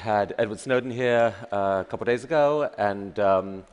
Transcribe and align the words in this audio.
had 0.00 0.34
Edward 0.38 0.58
Snowden 0.58 0.90
here 0.90 1.34
uh, 1.52 1.82
a 1.82 1.84
couple 1.84 2.04
of 2.04 2.06
days 2.06 2.24
ago, 2.24 2.70
and 2.78 3.18
um, 3.20 3.64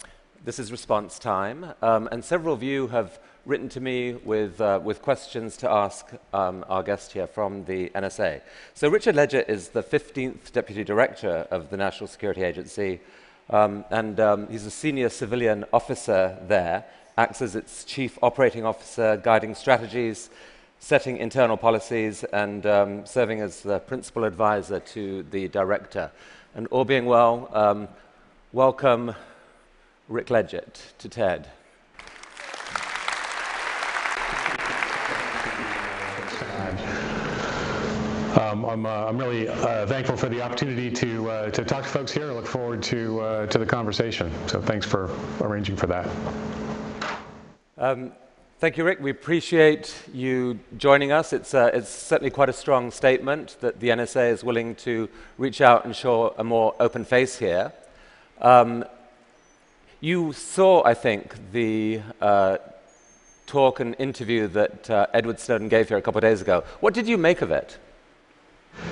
this 0.44 0.60
is 0.60 0.74
response 0.74 1.20
time. 1.20 1.74
Um, 1.82 2.10
and 2.12 2.24
several 2.24 2.54
of 2.54 2.62
you 2.62 2.88
have 2.88 3.18
written 3.46 3.70
to 3.70 3.80
me 3.80 4.14
with, 4.26 4.60
uh, 4.60 4.82
with 4.84 5.02
questions 5.02 5.56
to 5.58 5.72
ask 5.72 6.06
um, 6.34 6.66
our 6.68 6.84
guest 6.84 7.14
here 7.14 7.28
from 7.28 7.64
the 7.64 7.90
NSA. 7.92 8.42
So 8.74 8.90
Richard 8.90 9.16
Ledgett 9.16 9.48
is 9.48 9.70
the 9.70 9.82
15th 9.82 10.52
Deputy 10.52 10.84
Director 10.84 11.48
of 11.50 11.70
the 11.70 11.78
National 11.78 12.08
Security 12.08 12.44
Agency, 12.44 13.00
um, 13.50 13.86
and 13.90 14.20
um, 14.20 14.48
he's 14.50 14.66
a 14.66 14.72
senior 14.72 15.08
civilian 15.08 15.64
officer 15.72 16.38
there, 16.46 16.84
acts 17.18 17.42
as 17.42 17.56
its 17.56 17.86
Chief 17.86 18.20
Operating 18.22 18.66
Officer, 18.66 19.16
guiding 19.16 19.56
strategies, 19.56 20.30
setting 20.80 21.18
internal 21.18 21.58
policies 21.58 22.24
and 22.26 22.66
um, 22.66 23.06
serving 23.06 23.42
as 23.42 23.62
the 23.62 23.80
principal 23.80 24.24
advisor 24.24 24.80
to 24.80 25.24
the 25.24 25.48
director. 25.48 26.12
And 26.56 26.68
all 26.68 26.86
being 26.86 27.06
well, 27.06 27.50
um, 27.54 27.88
welcome 28.54 29.14
Rick 30.08 30.30
Ledgett 30.30 30.94
to 31.00 31.10
TED. 31.10 31.50
Um, 38.40 38.66
I'm, 38.66 38.86
uh, 38.86 38.90
I'm, 38.90 39.18
really 39.18 39.48
uh, 39.50 39.88
thankful 39.88 40.16
for 40.16 40.30
the 40.30 40.42
opportunity 40.42 40.92
to, 40.92 41.30
uh, 41.30 41.50
to 41.50 41.66
talk 41.66 41.84
to 41.84 41.90
folks 41.90 42.12
here. 42.12 42.30
I 42.30 42.34
look 42.34 42.46
forward 42.46 42.84
to, 42.84 43.20
uh, 43.20 43.48
to 43.48 43.58
the 43.58 43.66
conversation. 43.66 44.32
So 44.48 44.62
thanks 44.62 44.86
for 44.86 45.10
arranging 45.42 45.76
for 45.76 45.88
that. 45.88 46.08
Thank 48.60 48.76
you, 48.76 48.84
Rick. 48.84 49.00
We 49.00 49.12
appreciate 49.12 49.96
you 50.12 50.58
joining 50.80 51.12
us. 51.12 51.32
It's, 51.32 51.54
uh, 51.54 51.70
it's, 51.76 51.90
certainly 51.90 52.32
quite 52.32 52.50
a 52.50 52.54
strong 52.54 52.90
statement 52.90 53.56
that 53.62 53.80
the 53.80 53.90
NSA 53.90 54.32
is 54.32 54.44
willing 54.44 54.74
to 54.78 55.10
reach 55.38 55.62
out 55.62 55.86
and 55.86 55.96
show 55.96 56.34
a 56.40 56.44
more 56.44 56.74
open 56.80 57.06
face 57.06 57.38
here. 57.38 57.72
Um, 58.42 58.84
you 60.02 60.34
saw, 60.34 60.84
I 60.84 60.96
think, 60.96 61.36
the 61.52 62.02
uh, 62.20 62.58
talk 63.46 63.80
and 63.80 63.96
interview 64.00 64.48
that 64.48 64.90
uh, 64.90 65.06
Edward 65.14 65.40
Snowden 65.40 65.70
gave 65.70 65.90
here 65.90 65.98
a 65.98 66.02
couple 66.02 66.18
of 66.18 66.24
days 66.24 66.42
ago. 66.42 66.64
What 66.80 66.96
did 66.96 67.08
you 67.08 67.20
make 67.20 67.44
of 67.44 67.52
it? 67.52 67.78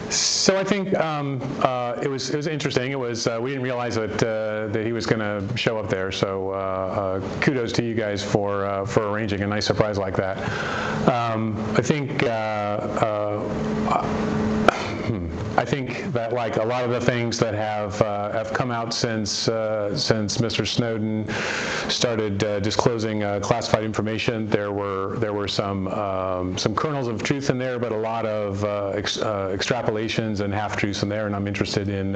So 0.10 0.58
I 0.58 0.64
think 0.64 0.96
um, 1.00 1.42
uh, 1.62 2.00
it 2.02 2.08
was 2.08 2.30
it 2.30 2.38
was 2.38 2.48
interesting. 2.48 2.92
It 2.92 3.00
was 3.00 3.28
uh, 3.28 3.40
we 3.42 3.50
didn't 3.50 3.64
realize 3.64 3.96
that 3.96 4.24
uh, 4.24 4.68
that 4.68 4.86
he 4.86 4.94
was 4.94 5.06
going 5.06 5.20
to 5.20 5.58
show 5.58 5.78
up 5.78 5.90
there. 5.90 6.12
So 6.12 6.52
uh, 6.52 6.54
uh, 6.54 7.40
kudos 7.42 7.72
to 7.74 7.84
you 7.84 7.96
guys 7.96 8.24
for 8.24 8.66
uh, 8.66 8.86
for 8.86 9.10
arranging 9.10 9.42
a 9.42 9.48
nice 9.48 9.66
surprise 9.66 9.98
like 9.98 10.16
that. 10.18 10.38
Um, 11.10 11.58
I 11.76 11.82
think. 11.82 12.24
Think 15.64 16.12
that 16.12 16.34
like 16.34 16.58
a 16.58 16.64
lot 16.64 16.84
of 16.84 16.90
the 16.90 17.00
things 17.00 17.40
that 17.40 17.54
have 17.54 18.02
uh, 18.02 18.32
have 18.34 18.52
come 18.52 18.72
out 18.72 18.94
since 18.94 19.48
uh, 19.48 19.96
since 19.96 20.40
Mr. 20.40 20.68
Snowden 20.68 21.26
started 21.90 22.44
uh, 22.44 22.60
disclosing 22.60 23.24
uh, 23.24 23.40
classified 23.40 23.84
information, 23.86 24.48
there 24.48 24.74
were 24.74 25.16
there 25.20 25.32
were 25.32 25.48
some 25.48 25.88
um, 25.88 26.58
some 26.58 26.76
kernels 26.76 27.08
of 27.08 27.24
truth 27.24 27.50
in 27.50 27.58
there, 27.58 27.80
but 27.80 27.94
a 27.94 27.98
lot 27.98 28.26
of 28.26 28.66
uh, 28.66 28.90
ex 28.90 29.18
uh, 29.18 29.56
extrapolations 29.56 30.42
and 30.42 30.54
half 30.54 30.76
truths 30.76 31.04
in 31.04 31.10
there, 31.10 31.26
and 31.26 31.36
I'm 31.36 31.48
interested 31.48 31.88
in 31.88 32.16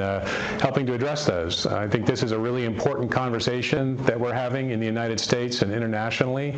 helping 0.60 0.84
to 0.86 0.92
address 0.92 1.24
those. 1.24 1.64
I 1.64 1.88
think 1.88 2.04
this 2.04 2.22
is 2.22 2.32
a 2.32 2.38
really 2.38 2.66
important 2.66 3.10
conversation 3.10 3.96
that 4.04 4.20
we're 4.20 4.34
having 4.34 4.70
in 4.70 4.80
the 4.80 4.86
United 4.86 5.18
States 5.18 5.62
and 5.62 5.72
internationally, 5.72 6.50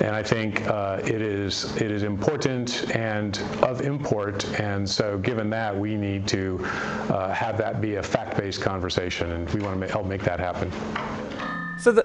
and 0.00 0.16
I 0.16 0.22
think 0.22 0.60
it 0.60 1.20
is 1.20 1.76
it 1.76 1.90
is 1.90 2.02
important 2.02 2.96
and 2.96 3.38
of 3.62 3.82
import, 3.82 4.46
and 4.58 4.88
so 4.88 5.18
given 5.18 5.50
that 5.50 5.76
we 5.76 5.96
need 5.96 6.26
to 6.30 6.58
uh, 7.10 7.32
have 7.32 7.58
that 7.58 7.80
be 7.80 7.96
a 7.96 8.02
fact-based 8.02 8.60
conversation, 8.60 9.32
and 9.32 9.48
we 9.50 9.60
want 9.60 9.74
to 9.80 9.86
ma 9.86 9.92
help 9.92 10.06
make 10.06 10.22
that 10.30 10.40
happen. 10.40 10.70
So 11.78 11.92
the, 11.92 12.04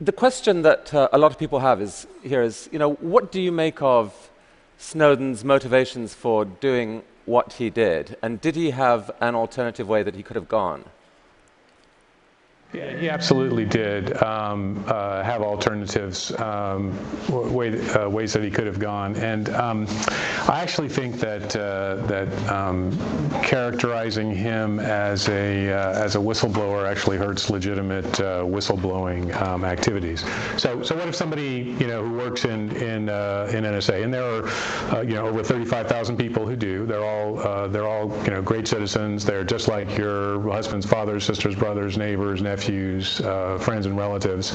the 0.00 0.12
question 0.12 0.62
that 0.62 0.94
uh, 0.94 1.08
a 1.12 1.18
lot 1.18 1.30
of 1.32 1.38
people 1.38 1.60
have 1.60 1.82
is 1.82 2.06
here 2.22 2.42
is, 2.42 2.68
you 2.72 2.78
know, 2.78 2.92
what 3.14 3.32
do 3.32 3.40
you 3.40 3.52
make 3.52 3.82
of 3.82 4.30
Snowden's 4.78 5.44
motivations 5.44 6.14
for 6.14 6.44
doing 6.44 7.02
what 7.26 7.52
he 7.54 7.70
did, 7.70 8.16
and 8.22 8.40
did 8.40 8.56
he 8.56 8.70
have 8.70 9.10
an 9.20 9.34
alternative 9.34 9.86
way 9.88 10.02
that 10.02 10.14
he 10.14 10.22
could 10.22 10.36
have 10.36 10.48
gone? 10.48 10.84
Yeah, 12.72 12.96
he 12.96 13.10
absolutely 13.10 13.64
did 13.64 14.22
um, 14.22 14.84
uh, 14.86 15.24
have 15.24 15.42
alternatives, 15.42 16.30
um, 16.38 16.96
way, 17.28 17.80
uh, 17.90 18.08
ways 18.08 18.32
that 18.32 18.44
he 18.44 18.50
could 18.50 18.68
have 18.68 18.78
gone, 18.78 19.16
and 19.16 19.48
um, 19.48 19.86
I 20.46 20.60
actually 20.62 20.88
think 20.88 21.16
that 21.18 21.56
uh, 21.56 21.96
that 22.06 22.28
um, 22.48 22.96
characterizing 23.42 24.32
him 24.32 24.78
as 24.78 25.28
a 25.28 25.72
uh, 25.72 26.00
as 26.00 26.14
a 26.14 26.20
whistleblower 26.20 26.88
actually 26.88 27.16
hurts 27.16 27.50
legitimate 27.50 28.20
uh, 28.20 28.44
whistleblowing 28.44 29.34
um, 29.42 29.64
activities. 29.64 30.24
So, 30.56 30.80
so 30.84 30.94
what 30.94 31.08
if 31.08 31.16
somebody 31.16 31.74
you 31.80 31.88
know 31.88 32.04
who 32.04 32.12
works 32.12 32.44
in 32.44 32.70
in 32.76 33.08
uh, 33.08 33.50
in 33.52 33.64
NSA, 33.64 34.04
and 34.04 34.14
there 34.14 34.44
are 34.92 35.02
you 35.02 35.14
know 35.14 35.26
over 35.26 35.42
35,000 35.42 36.16
people 36.16 36.46
who 36.46 36.54
do. 36.54 36.86
They're 36.86 37.04
all 37.04 37.68
they're 37.68 37.88
all 37.88 38.16
you 38.22 38.30
know 38.30 38.42
great 38.42 38.68
citizens. 38.68 39.24
They're 39.24 39.42
just 39.42 39.66
like 39.66 39.98
your 39.98 40.40
husband's 40.52 40.86
fathers, 40.86 41.24
sisters, 41.24 41.56
brothers, 41.56 41.98
neighbors, 41.98 42.40
nephews 42.40 42.59
nephews, 42.60 43.22
uh, 43.22 43.58
friends, 43.58 43.86
and 43.86 43.96
relatives, 43.96 44.52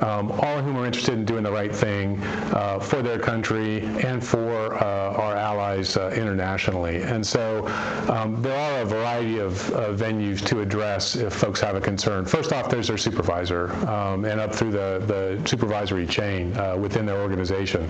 um, 0.00 0.30
all 0.30 0.58
of 0.58 0.64
whom 0.64 0.76
are 0.76 0.86
interested 0.86 1.14
in 1.14 1.24
doing 1.24 1.42
the 1.42 1.50
right 1.50 1.74
thing 1.74 2.22
uh, 2.54 2.78
for 2.78 3.02
their 3.02 3.18
country 3.18 3.80
and 4.04 4.24
for 4.24 4.74
uh, 4.74 5.12
our 5.14 5.34
uh, 5.62 6.10
internationally. 6.14 7.02
And 7.02 7.26
so 7.26 7.66
um, 8.08 8.42
there 8.42 8.56
are 8.56 8.82
a 8.82 8.84
variety 8.84 9.38
of 9.38 9.52
venues 9.96 10.44
to 10.46 10.60
address 10.60 11.16
if 11.16 11.32
folks 11.32 11.60
have 11.60 11.76
a 11.76 11.80
concern. 11.80 12.24
First 12.24 12.52
off, 12.52 12.68
there's 12.68 12.88
their 12.88 12.98
supervisor 12.98 13.72
um, 13.88 14.24
and 14.24 14.40
up 14.40 14.54
through 14.54 14.72
the, 14.72 15.02
the 15.06 15.48
supervisory 15.48 16.06
chain 16.06 16.56
uh, 16.56 16.76
within 16.76 17.06
their 17.06 17.20
organization. 17.20 17.88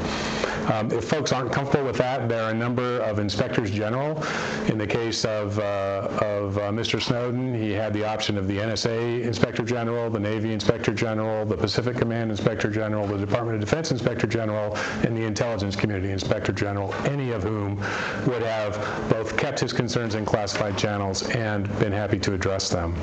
Um, 0.72 0.92
if 0.92 1.04
folks 1.04 1.32
aren't 1.32 1.52
comfortable 1.52 1.86
with 1.86 1.96
that, 1.96 2.28
there 2.28 2.42
are 2.44 2.50
a 2.50 2.54
number 2.54 3.00
of 3.00 3.18
inspectors 3.18 3.70
general. 3.70 4.22
In 4.68 4.78
the 4.78 4.86
case 4.86 5.24
of, 5.24 5.58
uh, 5.58 6.08
of 6.20 6.54
Mr. 6.54 7.00
Snowden, 7.00 7.54
he 7.54 7.70
had 7.70 7.92
the 7.92 8.04
option 8.04 8.36
of 8.36 8.46
the 8.46 8.58
NSA 8.58 9.22
Inspector 9.22 9.62
General, 9.64 10.10
the 10.10 10.20
Navy 10.20 10.52
Inspector 10.52 10.92
General, 10.94 11.44
the 11.44 11.56
Pacific 11.56 11.96
Command 11.96 12.30
Inspector 12.30 12.68
General, 12.70 13.06
the 13.06 13.18
Department 13.18 13.54
of 13.54 13.60
Defense 13.60 13.90
Inspector 13.90 14.26
General, 14.26 14.76
and 15.04 15.16
the 15.16 15.22
Intelligence 15.24 15.76
Community 15.76 16.10
Inspector 16.10 16.52
General, 16.52 16.92
any 17.06 17.32
of 17.32 17.42
whom 17.42 17.61
would 18.26 18.42
have 18.42 18.74
both 19.10 19.36
kept 19.36 19.60
his 19.60 19.72
concerns 19.72 20.14
in 20.14 20.24
classified 20.24 20.76
channels 20.78 21.28
and 21.30 21.66
been 21.78 21.92
happy 21.92 22.18
to 22.20 22.34
address 22.34 22.68
them. 22.68 22.94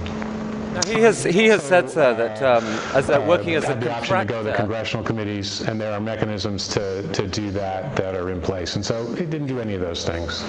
Now, 0.73 0.81
he 0.85 1.01
has 1.01 1.23
he 1.23 1.47
has 1.47 1.63
said, 1.63 1.89
sir, 1.89 2.13
that 2.13 2.41
um, 2.43 2.63
as 2.93 3.09
uh, 3.09 3.23
working 3.27 3.55
as 3.55 3.67
a 3.67 3.73
the 3.73 3.91
option 3.91 4.19
to 4.19 4.25
go 4.25 4.43
to 4.43 4.49
the 4.51 4.55
congressional 4.55 5.03
committees, 5.03 5.61
and 5.61 5.81
there 5.81 5.91
are 5.91 5.99
mechanisms 5.99 6.67
to 6.69 7.01
to 7.11 7.27
do 7.27 7.49
that 7.51 7.95
that 7.95 8.13
are 8.15 8.29
in 8.29 8.39
place, 8.39 8.75
and 8.75 8.85
so 8.85 9.11
he 9.15 9.25
didn't 9.25 9.47
do 9.47 9.59
any 9.59 9.73
of 9.73 9.81
those 9.81 10.05
things. 10.05 10.43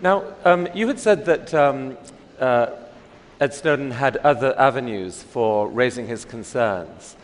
Now, 0.00 0.24
um, 0.44 0.66
you 0.74 0.88
had 0.88 0.98
said 0.98 1.26
that 1.26 1.52
um, 1.52 1.96
uh, 2.40 2.68
Ed 3.38 3.52
Snowden 3.54 3.90
had 3.90 4.16
other 4.18 4.58
avenues 4.58 5.22
for 5.22 5.68
raising 5.68 6.06
his 6.06 6.24
concerns. 6.24 7.16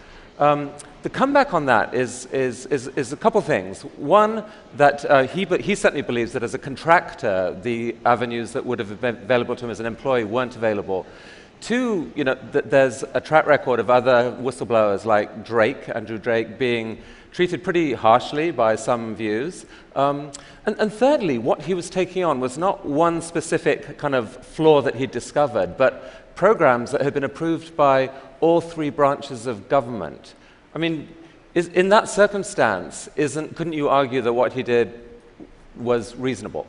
The 1.09 1.15
comeback 1.15 1.55
on 1.55 1.65
that 1.65 1.95
is, 1.95 2.27
is, 2.27 2.67
is, 2.67 2.89
is, 2.89 3.15
a 3.15 3.17
couple 3.17 3.41
things. 3.41 3.81
One, 3.97 4.45
that 4.77 5.07
uh, 5.07 5.27
he, 5.27 5.47
he 5.47 5.75
certainly 5.75 6.03
believes 6.03 6.35
that 6.35 6.43
as 6.43 6.53
a 6.53 6.59
contractor, 6.59 7.59
the 7.63 7.97
avenues 8.05 8.53
that 8.53 8.67
would 8.67 8.79
have 8.79 9.01
been 9.01 9.17
available 9.17 9.57
to 9.57 9.65
him 9.65 9.71
as 9.71 9.81
an 9.81 9.87
employee 9.87 10.25
weren't 10.25 10.55
available. 10.55 11.07
Two, 11.63 12.13
you 12.15 12.25
know, 12.25 12.35
that 12.53 12.69
there's 12.69 13.05
a 13.15 13.23
track 13.23 13.47
record 13.47 13.81
of 13.81 13.89
other 13.89 14.37
whistleblowers 14.39 15.07
like 15.07 15.47
Drake, 15.47 15.89
Andrew 15.89 16.19
Drake, 16.19 16.59
being 16.59 16.99
treated 17.33 17.65
pretty 17.65 17.95
harshly 17.95 18.51
by 18.51 18.77
some 18.77 19.15
views. 19.17 19.65
Um, 19.97 20.31
and, 20.67 20.79
and, 20.79 20.93
thirdly, 20.93 21.39
what 21.39 21.63
he 21.63 21.73
was 21.73 21.89
taking 21.89 22.23
on 22.23 22.39
was 22.39 22.59
not 22.59 22.85
one 22.85 23.23
specific 23.23 23.97
kind 23.97 24.15
of 24.15 24.37
flaw 24.45 24.83
that 24.83 24.97
he'd 24.97 25.11
discovered, 25.11 25.79
but 25.79 26.35
programs 26.35 26.91
that 26.91 27.01
had 27.01 27.15
been 27.15 27.25
approved 27.25 27.75
by 27.79 28.11
all 28.41 28.61
three 28.61 28.91
branches 28.91 29.47
of 29.47 29.71
government. 29.71 30.35
I 30.79 30.81
mean, 30.81 31.09
is, 31.57 31.67
in 31.67 31.89
that 31.89 32.09
circumstance, 32.09 33.09
isn't, 33.17 33.57
couldn't 33.57 33.73
you 33.73 33.89
argue 33.89 34.23
that 34.23 34.33
what 34.33 34.53
he 34.53 34.63
did 34.63 34.95
was 35.75 36.15
reasonable? 36.15 36.69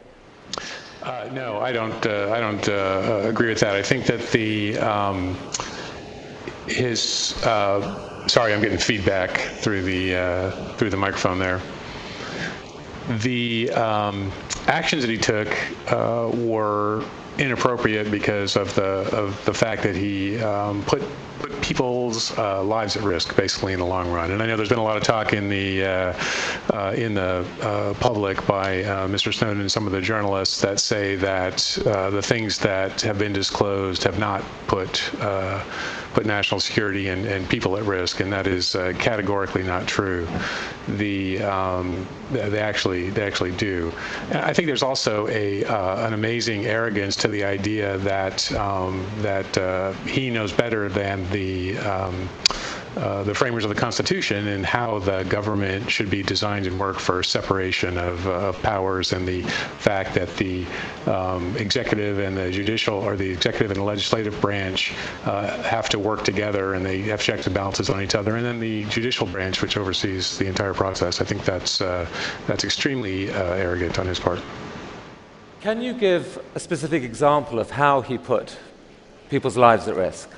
Uh, 1.04 1.30
no, 1.32 1.60
I 1.60 1.72
don't. 1.72 2.04
Uh, 2.08 2.32
I 2.34 2.40
don't 2.40 2.68
uh, 2.68 3.22
agree 3.26 3.50
with 3.50 3.60
that. 3.60 3.76
I 3.76 3.84
think 3.84 4.08
that 4.08 4.32
the 4.32 4.80
um, 4.80 5.38
his 6.66 7.36
uh, 7.46 8.28
sorry, 8.28 8.52
I'm 8.52 8.62
getting 8.62 8.80
feedback 8.80 9.38
through 9.62 9.84
the 9.84 10.16
uh, 10.16 10.52
through 10.74 10.90
the 10.90 10.98
microphone 10.98 11.38
there. 11.38 11.62
The 13.20 13.70
um, 13.74 14.32
actions 14.66 15.04
that 15.04 15.12
he 15.12 15.20
took 15.20 15.56
uh, 15.92 16.32
were 16.34 17.06
inappropriate 17.38 18.10
because 18.10 18.56
of 18.56 18.74
the 18.74 19.08
of 19.16 19.46
the 19.46 19.54
fact 19.54 19.84
that 19.84 19.96
he 19.96 20.42
um, 20.42 20.84
put 20.86 21.04
put 21.40 21.62
people's 21.62 22.38
uh, 22.38 22.64
lives 22.64 22.98
at 22.98 23.04
risk, 23.04 23.36
basically 23.36 23.74
in 23.74 23.80
the 23.80 23.86
long 23.86 24.12
run. 24.12 24.32
And 24.32 24.42
I 24.42 24.46
know 24.46 24.58
there's 24.58 24.70
been 24.70 24.80
a 24.80 24.84
lot 24.84 24.98
of 24.98 25.04
talk 25.04 25.34
in 25.34 25.50
the 25.50 25.86
uh, 25.86 26.14
uh, 26.74 26.94
in 26.96 27.14
the 27.14 27.46
uh, 27.62 27.94
public 27.96 28.46
by 28.46 28.84
uh, 28.84 29.08
Mr. 29.08 29.34
Snowden 29.34 29.62
and 29.62 29.72
some 29.72 29.86
of 29.86 29.92
the 29.92 30.02
journalists 30.02 30.62
that 30.62 30.80
say 30.80 31.16
that 31.16 31.78
uh, 31.86 32.10
the 32.10 32.22
things 32.22 32.58
that 32.60 33.02
have 33.02 33.18
been 33.18 33.34
disclosed 33.34 34.04
have 34.04 34.20
not 34.20 34.44
put 34.68 35.12
put 36.14 36.26
national 36.26 36.60
security 36.60 37.10
and, 37.10 37.28
and 37.28 37.48
people 37.48 37.78
at 37.78 37.84
risk, 37.84 38.20
and 38.20 38.34
that 38.34 38.48
is 38.48 38.72
categorically 38.98 39.62
not 39.62 39.88
true. 39.88 40.28
The 40.88 41.44
um, 41.44 42.08
they 42.32 42.60
actually 42.60 43.12
they 43.12 43.22
actually 43.22 43.52
do. 43.52 43.92
I 44.32 44.54
think 44.54 44.66
there's 44.66 44.82
also 44.82 45.28
a 45.28 45.64
an 45.64 46.14
amazing 46.14 46.66
arrogance 46.66 47.16
to 47.18 47.28
the 47.28 47.44
idea 47.44 48.00
that 48.00 48.52
um, 48.54 49.06
that 49.20 49.96
he 50.08 50.32
knows 50.32 50.52
better 50.52 50.90
than 50.90 51.29
the 51.32 51.78
um, 51.80 52.30
uh, 52.98 53.24
the 53.24 53.36
framers 53.36 53.64
of 53.64 53.70
the 53.70 53.80
Constitution 53.80 54.48
and 54.48 54.66
how 54.66 54.98
the 55.00 55.24
government 55.26 55.90
should 55.90 56.10
be 56.10 56.24
designed 56.24 56.66
and 56.66 56.80
work 56.80 56.98
for 57.00 57.22
separation 57.22 57.98
of, 57.98 58.28
uh, 58.28 58.52
powers 58.54 59.14
and 59.14 59.28
the 59.28 59.44
fact 59.44 60.16
that 60.16 60.36
the 60.38 60.66
um, 61.06 61.56
executive 61.56 62.18
and 62.20 62.36
the 62.36 62.50
judicial 62.50 62.96
or 62.96 63.16
the 63.16 63.30
executive 63.30 63.70
and 63.70 63.80
the 63.80 63.84
legislative 63.84 64.42
branch 64.42 64.94
uh, 65.26 65.62
have 65.62 65.88
to 65.88 66.00
work 66.00 66.24
together 66.24 66.74
and 66.74 66.84
they 66.84 67.02
have 67.02 67.22
checks 67.22 67.46
and 67.46 67.54
balances 67.54 67.90
on 67.90 68.02
each 68.02 68.16
other 68.16 68.36
and 68.38 68.46
then 68.46 68.60
the 68.60 68.84
judicial 68.86 69.28
branch 69.28 69.62
which 69.62 69.78
oversees 69.78 70.38
the 70.40 70.48
entire 70.48 70.74
process. 70.74 71.22
I 71.22 71.26
think 71.26 71.46
that's, 71.46 71.82
uh, 71.82 72.08
that's 72.48 72.64
extremely 72.64 73.30
uh, 73.30 73.54
arrogant 73.54 74.00
on 74.00 74.08
his 74.08 74.20
part. 74.20 74.42
Can 75.62 75.82
you 75.82 75.94
give 75.94 76.42
a 76.56 76.60
specific 76.60 77.04
example 77.04 77.60
of 77.60 77.70
how 77.70 78.02
he 78.02 78.18
put 78.18 78.58
people's 79.30 79.58
lives 79.58 79.88
at 79.88 79.96
risk? 79.96 80.30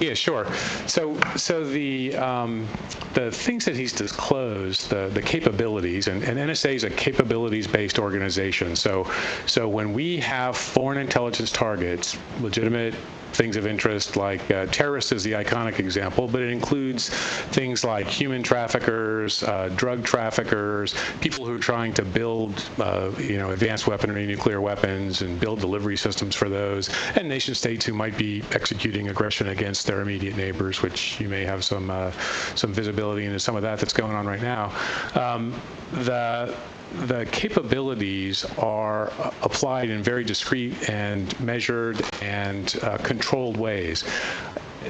Yeah, 0.00 0.14
sure. 0.14 0.46
So, 0.86 1.14
so 1.36 1.62
the 1.62 2.16
um, 2.16 2.66
the 3.12 3.30
things 3.30 3.66
that 3.66 3.76
he's 3.76 3.92
disclosed, 3.92 4.88
the 4.88 5.08
the 5.12 5.20
capabilities, 5.20 6.08
and, 6.08 6.24
and 6.24 6.38
NSA 6.38 6.74
is 6.74 6.84
a 6.84 6.90
capabilities-based 6.90 7.98
organization. 7.98 8.74
So, 8.76 9.10
so 9.44 9.68
when 9.68 9.92
we 9.92 10.16
have 10.20 10.56
foreign 10.56 10.96
intelligence 10.96 11.52
targets, 11.52 12.16
legitimate 12.40 12.94
things 13.32 13.56
of 13.56 13.66
interest 13.66 14.16
like 14.16 14.50
uh, 14.50 14.66
terrorists 14.66 15.12
is 15.12 15.22
the 15.22 15.32
iconic 15.32 15.78
example, 15.78 16.28
but 16.28 16.42
it 16.42 16.50
includes 16.50 17.08
things 17.08 17.84
like 17.84 18.06
human 18.06 18.42
traffickers, 18.42 19.42
uh, 19.44 19.70
drug 19.76 20.04
traffickers, 20.04 20.94
people 21.20 21.44
who 21.44 21.54
are 21.54 21.58
trying 21.58 21.92
to 21.94 22.04
build, 22.04 22.68
uh, 22.78 23.10
you 23.18 23.38
know, 23.38 23.50
advanced 23.50 23.86
weaponry, 23.86 24.26
nuclear 24.26 24.60
weapons, 24.60 25.22
and 25.22 25.38
build 25.40 25.60
delivery 25.60 25.96
systems 25.96 26.34
for 26.34 26.48
those, 26.48 26.90
and 27.16 27.28
nation 27.28 27.54
states 27.54 27.84
who 27.84 27.92
might 27.92 28.16
be 28.16 28.42
executing 28.52 29.08
aggression 29.08 29.48
against 29.48 29.86
their 29.86 30.00
immediate 30.00 30.36
neighbors, 30.36 30.82
which 30.82 31.20
you 31.20 31.28
may 31.28 31.44
have 31.44 31.64
some 31.64 31.90
uh, 31.90 32.10
some 32.54 32.72
visibility 32.72 33.24
into 33.24 33.38
some 33.38 33.56
of 33.56 33.62
that 33.62 33.78
that's 33.78 33.92
going 33.92 34.14
on 34.14 34.26
right 34.26 34.42
now. 34.42 34.72
Um, 35.14 35.60
the 35.92 36.54
the 36.92 37.26
capabilities 37.30 38.44
are 38.58 39.12
applied 39.42 39.90
in 39.90 40.02
very 40.02 40.24
discrete 40.24 40.88
and 40.88 41.38
measured 41.40 42.02
and 42.22 42.76
uh, 42.82 42.98
controlled 42.98 43.56
ways. 43.56 44.04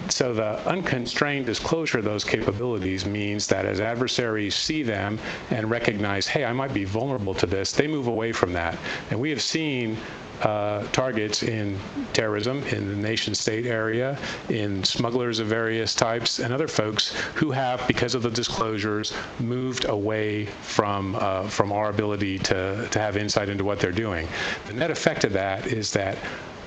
So 0.09 0.33
the 0.33 0.65
unconstrained 0.69 1.47
disclosure 1.47 1.99
of 1.99 2.05
those 2.05 2.25
capabilities 2.25 3.05
means 3.05 3.47
that 3.49 3.65
as 3.65 3.81
adversaries 3.81 4.55
see 4.55 4.83
them 4.83 5.19
and 5.51 5.69
recognize, 5.69 6.27
hey, 6.27 6.45
I 6.45 6.53
might 6.53 6.73
be 6.73 6.85
vulnerable 6.85 7.35
to 7.35 7.47
this, 7.47 7.73
they 7.73 7.89
move 7.89 8.07
away 8.07 8.33
from 8.33 8.53
that. 8.53 8.79
And 9.11 9.19
we 9.19 9.31
have 9.31 9.43
seen 9.43 9.97
uh, 10.43 10.87
targets 10.93 11.43
in 11.43 11.79
terrorism, 12.13 12.63
in 12.69 12.89
the 12.89 12.97
nation 12.97 13.35
state 13.35 13.67
area, 13.67 14.19
in 14.49 14.83
smugglers 14.85 15.39
of 15.39 15.49
various 15.49 15.95
types, 15.95 16.39
and 16.39 16.55
other 16.55 16.69
folks 16.69 17.13
who 17.35 17.51
have, 17.51 17.87
because 17.87 18.15
of 18.15 18.23
the 18.23 18.31
disclosures, 18.31 19.13
moved 19.39 19.85
away 19.87 20.47
from, 20.47 21.15
uh, 21.17 21.47
from 21.49 21.73
our 21.73 21.91
ability 21.91 22.39
to, 22.39 22.89
to 22.91 22.99
have 22.99 23.17
insight 23.17 23.49
into 23.49 23.65
what 23.65 23.81
they're 23.81 23.93
doing. 23.93 24.27
The 24.67 24.73
net 24.73 24.91
effect 24.91 25.25
of 25.25 25.33
that 25.35 25.67
is 25.67 25.93
that 25.93 26.17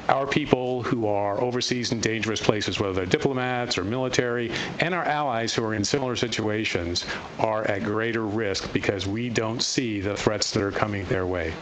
our 0.10 0.28
people 0.28 0.84
who 0.84 1.08
are 1.08 1.40
overseas 1.40 1.92
in 1.92 2.00
dangerous 2.00 2.42
places, 2.42 2.80
whether 2.80 2.94
they're 2.94 3.06
diplomats 3.06 3.78
or 3.78 3.84
military, 3.84 4.52
and 4.80 4.94
our 4.94 5.04
allies 5.04 5.54
who 5.54 5.64
are 5.64 5.74
in 5.74 5.84
similar 5.84 6.16
situations, 6.16 7.06
are 7.40 7.64
at 7.66 7.84
greater 7.84 8.26
risk 8.26 8.72
because 8.74 9.08
we 9.08 9.30
don't 9.30 9.62
see 9.62 10.02
the 10.02 10.16
threats 10.16 10.52
that 10.52 10.62
are 10.62 10.72
coming 10.72 11.06
their 11.06 11.26
way. 11.26 11.54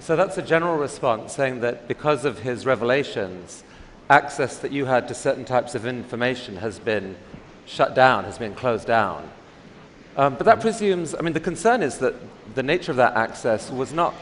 So 0.00 0.16
that's 0.16 0.36
a 0.36 0.42
general 0.42 0.76
response 0.76 1.32
saying 1.32 1.60
that 1.60 1.88
because 1.88 2.24
of 2.24 2.40
his 2.40 2.66
revelations, 2.66 3.64
access 4.10 4.58
that 4.58 4.72
you 4.72 4.84
had 4.84 5.08
to 5.08 5.14
certain 5.14 5.44
types 5.44 5.74
of 5.74 5.86
information 5.86 6.56
has 6.56 6.78
been 6.78 7.16
shut 7.66 7.94
down, 7.94 8.24
has 8.24 8.36
been 8.36 8.54
closed 8.54 8.86
down. 8.86 9.30
Um, 10.16 10.34
but 10.34 10.44
that 10.44 10.60
presumes, 10.60 11.14
I 11.14 11.22
mean, 11.22 11.32
the 11.32 11.40
concern 11.40 11.82
is 11.82 11.98
that 11.98 12.14
the 12.54 12.62
nature 12.62 12.90
of 12.90 12.96
that 12.98 13.16
access 13.16 13.70
was 13.70 13.92
not 13.92 14.14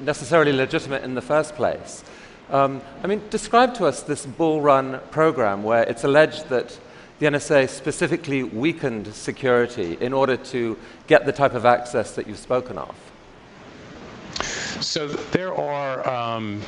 necessarily 0.00 0.52
legitimate 0.52 1.04
in 1.04 1.14
the 1.14 1.22
first 1.22 1.54
place. 1.54 2.04
Um, 2.50 2.82
I 3.02 3.06
mean, 3.06 3.22
describe 3.30 3.74
to 3.74 3.86
us 3.86 4.02
this 4.02 4.26
Bullrun 4.26 5.00
program 5.10 5.62
where 5.62 5.84
it's 5.84 6.04
alleged 6.04 6.48
that 6.48 6.78
the 7.20 7.26
NSA 7.26 7.68
specifically 7.68 8.42
weakened 8.42 9.14
security 9.14 9.96
in 10.00 10.12
order 10.12 10.36
to 10.36 10.78
get 11.06 11.26
the 11.26 11.32
type 11.32 11.54
of 11.54 11.66
access 11.66 12.14
that 12.14 12.26
you've 12.26 12.38
spoken 12.38 12.78
of. 12.78 12.94
So 14.80 15.06
there 15.06 15.54
are 15.54 16.08
um, 16.08 16.62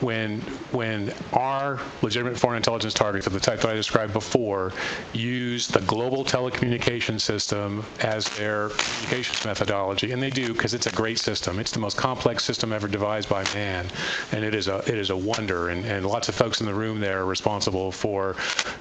when 0.00 0.40
when 0.72 1.12
our 1.32 1.78
legitimate 2.00 2.38
foreign 2.38 2.56
intelligence 2.56 2.94
targets 2.94 3.26
of 3.26 3.32
the 3.32 3.40
type 3.40 3.60
that 3.60 3.70
I 3.70 3.74
described 3.74 4.12
before 4.12 4.72
use 5.12 5.68
the 5.68 5.80
global 5.82 6.24
telecommunication 6.24 7.20
system 7.20 7.84
as 8.00 8.24
their 8.36 8.70
communications 8.70 9.44
methodology, 9.44 10.12
and 10.12 10.22
they 10.22 10.30
do 10.30 10.52
because 10.52 10.74
it's 10.74 10.86
a 10.86 10.92
great 10.92 11.18
system. 11.18 11.58
It's 11.58 11.72
the 11.72 11.78
most 11.78 11.96
complex 11.96 12.44
system 12.44 12.72
ever 12.72 12.88
devised 12.88 13.28
by 13.28 13.44
man, 13.54 13.86
and 14.32 14.44
it 14.44 14.54
is 14.54 14.68
a 14.68 14.78
it 14.78 14.96
is 14.98 15.10
a 15.10 15.16
wonder. 15.16 15.68
And, 15.68 15.84
and 15.84 16.06
lots 16.06 16.28
of 16.28 16.34
folks 16.34 16.60
in 16.60 16.66
the 16.66 16.74
room 16.74 17.00
there 17.00 17.20
are 17.20 17.26
responsible 17.26 17.92
for 17.92 18.36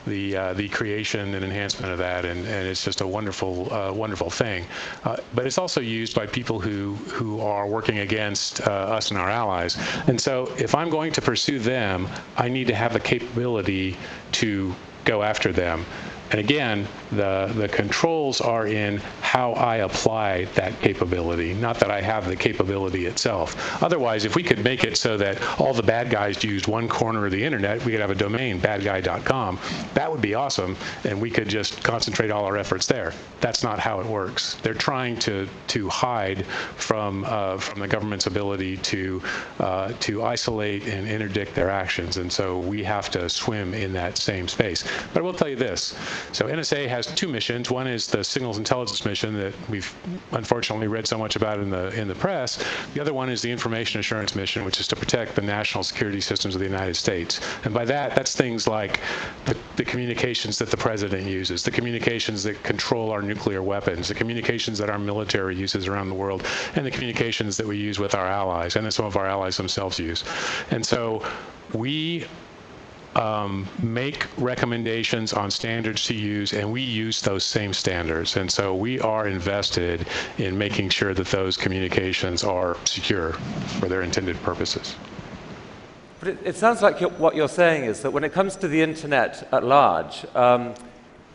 the 0.07 0.37
uh, 0.37 0.53
the 0.53 0.69
creation 0.69 1.33
and 1.33 1.43
enhancement 1.43 1.91
of 1.91 1.97
that, 1.97 2.25
and, 2.25 2.45
and 2.45 2.67
it's 2.67 2.83
just 2.83 3.01
a 3.01 3.07
wonderful 3.07 3.71
uh, 3.73 3.91
wonderful 3.91 4.29
thing. 4.29 4.65
Uh, 5.03 5.17
but 5.33 5.45
it's 5.45 5.57
also 5.57 5.81
used 5.81 6.15
by 6.15 6.25
people 6.25 6.59
who 6.59 6.93
who 7.11 7.41
are 7.41 7.67
working 7.67 7.99
against 7.99 8.61
uh, 8.67 8.71
us 8.71 9.09
and 9.09 9.19
our 9.19 9.29
allies. 9.29 9.77
And 10.07 10.19
so 10.19 10.51
if 10.57 10.73
I'm 10.75 10.89
going 10.89 11.00
going 11.01 11.11
to 11.11 11.19
pursue 11.19 11.57
them, 11.57 12.07
I 12.37 12.47
need 12.47 12.67
to 12.67 12.75
have 12.75 12.93
the 12.93 12.99
capability 12.99 13.97
to 14.33 14.75
go 15.03 15.23
after 15.23 15.51
them. 15.51 15.83
And 16.31 16.39
again, 16.39 16.87
the, 17.11 17.51
the 17.55 17.67
controls 17.67 18.39
are 18.39 18.65
in 18.65 18.97
how 19.21 19.51
I 19.53 19.77
apply 19.77 20.45
that 20.55 20.79
capability, 20.81 21.53
not 21.53 21.77
that 21.79 21.91
I 21.91 22.01
have 22.01 22.27
the 22.27 22.37
capability 22.37 23.05
itself. 23.05 23.81
Otherwise, 23.83 24.23
if 24.23 24.35
we 24.35 24.43
could 24.43 24.63
make 24.63 24.85
it 24.85 24.97
so 24.97 25.17
that 25.17 25.41
all 25.59 25.73
the 25.73 25.83
bad 25.83 26.09
guys 26.09 26.41
used 26.43 26.67
one 26.67 26.87
corner 26.87 27.25
of 27.25 27.31
the 27.31 27.43
internet, 27.43 27.83
we 27.85 27.91
could 27.91 28.01
have 28.01 28.11
a 28.11 28.15
domain, 28.15 28.59
badguy.com. 28.59 29.59
That 29.93 30.09
would 30.09 30.21
be 30.21 30.33
awesome, 30.33 30.77
and 31.03 31.21
we 31.21 31.29
could 31.29 31.49
just 31.49 31.83
concentrate 31.83 32.31
all 32.31 32.45
our 32.45 32.57
efforts 32.57 32.87
there. 32.87 33.13
That's 33.41 33.63
not 33.63 33.79
how 33.79 33.99
it 33.99 34.05
works. 34.05 34.55
They're 34.63 34.73
trying 34.73 35.17
to 35.19 35.47
to 35.67 35.89
hide 35.89 36.45
from 36.77 37.25
uh, 37.27 37.57
from 37.57 37.79
the 37.79 37.87
government's 37.87 38.27
ability 38.27 38.77
to 38.77 39.21
uh, 39.59 39.93
to 40.01 40.23
isolate 40.23 40.87
and 40.87 41.07
interdict 41.07 41.55
their 41.55 41.69
actions, 41.69 42.17
and 42.17 42.31
so 42.31 42.59
we 42.59 42.83
have 42.83 43.09
to 43.11 43.29
swim 43.29 43.73
in 43.73 43.91
that 43.93 44.17
same 44.17 44.47
space. 44.47 44.83
But 45.13 45.19
I 45.19 45.23
will 45.23 45.33
tell 45.33 45.49
you 45.49 45.55
this: 45.55 45.95
so 46.31 46.45
NSA 46.45 46.87
has 46.87 47.07
two 47.07 47.27
missions. 47.27 47.69
One 47.69 47.87
is 47.87 48.07
the 48.07 48.23
signals 48.23 48.57
intelligence 48.57 49.05
mission 49.05 49.33
that 49.35 49.53
we've 49.69 49.93
unfortunately 50.31 50.87
read 50.87 51.07
so 51.07 51.17
much 51.17 51.35
about 51.35 51.59
in 51.59 51.69
the 51.69 51.87
in 51.99 52.07
the 52.07 52.15
press. 52.15 52.63
The 52.93 53.01
other 53.01 53.13
one 53.13 53.29
is 53.29 53.41
the 53.41 53.51
information 53.51 53.99
assurance 53.99 54.35
mission, 54.35 54.65
which 54.65 54.79
is 54.79 54.87
to 54.89 54.95
protect 54.95 55.35
the 55.35 55.41
national 55.41 55.83
security 55.83 56.21
systems 56.21 56.55
of 56.55 56.59
the 56.59 56.67
United 56.67 56.95
States. 56.95 57.39
And 57.63 57.73
by 57.73 57.85
that, 57.85 58.15
that's 58.15 58.35
things 58.35 58.67
like 58.67 58.99
the, 59.45 59.57
the 59.75 59.85
communications 59.85 60.57
that 60.59 60.69
the 60.69 60.77
president 60.77 61.27
uses, 61.27 61.63
the 61.63 61.71
communications 61.71 62.43
that 62.43 62.61
control 62.63 63.11
our 63.11 63.21
nuclear 63.21 63.61
weapons, 63.61 64.07
the 64.07 64.15
communications 64.15 64.77
that 64.77 64.89
our 64.89 64.99
military 64.99 65.55
uses 65.55 65.87
around 65.87 66.09
the 66.09 66.15
world, 66.15 66.45
and 66.75 66.85
the 66.85 66.91
communications 66.91 67.57
that 67.57 67.67
we 67.67 67.77
use 67.77 67.99
with 67.99 68.15
our 68.15 68.27
allies 68.27 68.75
and 68.75 68.85
that 68.85 68.91
some 68.91 69.05
of 69.05 69.17
our 69.17 69.25
allies 69.25 69.57
themselves 69.57 69.99
use. 69.99 70.23
And 70.71 70.85
so 70.85 71.25
we 71.73 72.25
um, 73.15 73.67
make 73.81 74.27
recommendations 74.37 75.33
on 75.33 75.51
standards 75.51 76.05
to 76.05 76.13
use, 76.13 76.53
and 76.53 76.71
we 76.71 76.81
use 76.81 77.21
those 77.21 77.43
same 77.43 77.73
standards. 77.73 78.37
And 78.37 78.49
so 78.49 78.75
we 78.75 78.99
are 79.01 79.27
invested 79.27 80.07
in 80.37 80.57
making 80.57 80.89
sure 80.89 81.13
that 81.13 81.27
those 81.27 81.57
communications 81.57 82.43
are 82.43 82.77
secure 82.85 83.33
for 83.79 83.87
their 83.87 84.01
intended 84.01 84.41
purposes. 84.43 84.95
But 86.19 86.29
it, 86.29 86.37
it 86.45 86.55
sounds 86.55 86.81
like 86.81 87.01
you're, 87.01 87.09
what 87.09 87.35
you're 87.35 87.49
saying 87.49 87.85
is 87.85 88.01
that 88.01 88.11
when 88.11 88.23
it 88.23 88.31
comes 88.31 88.55
to 88.57 88.67
the 88.67 88.81
internet 88.81 89.47
at 89.51 89.63
large, 89.63 90.25
um, 90.35 90.73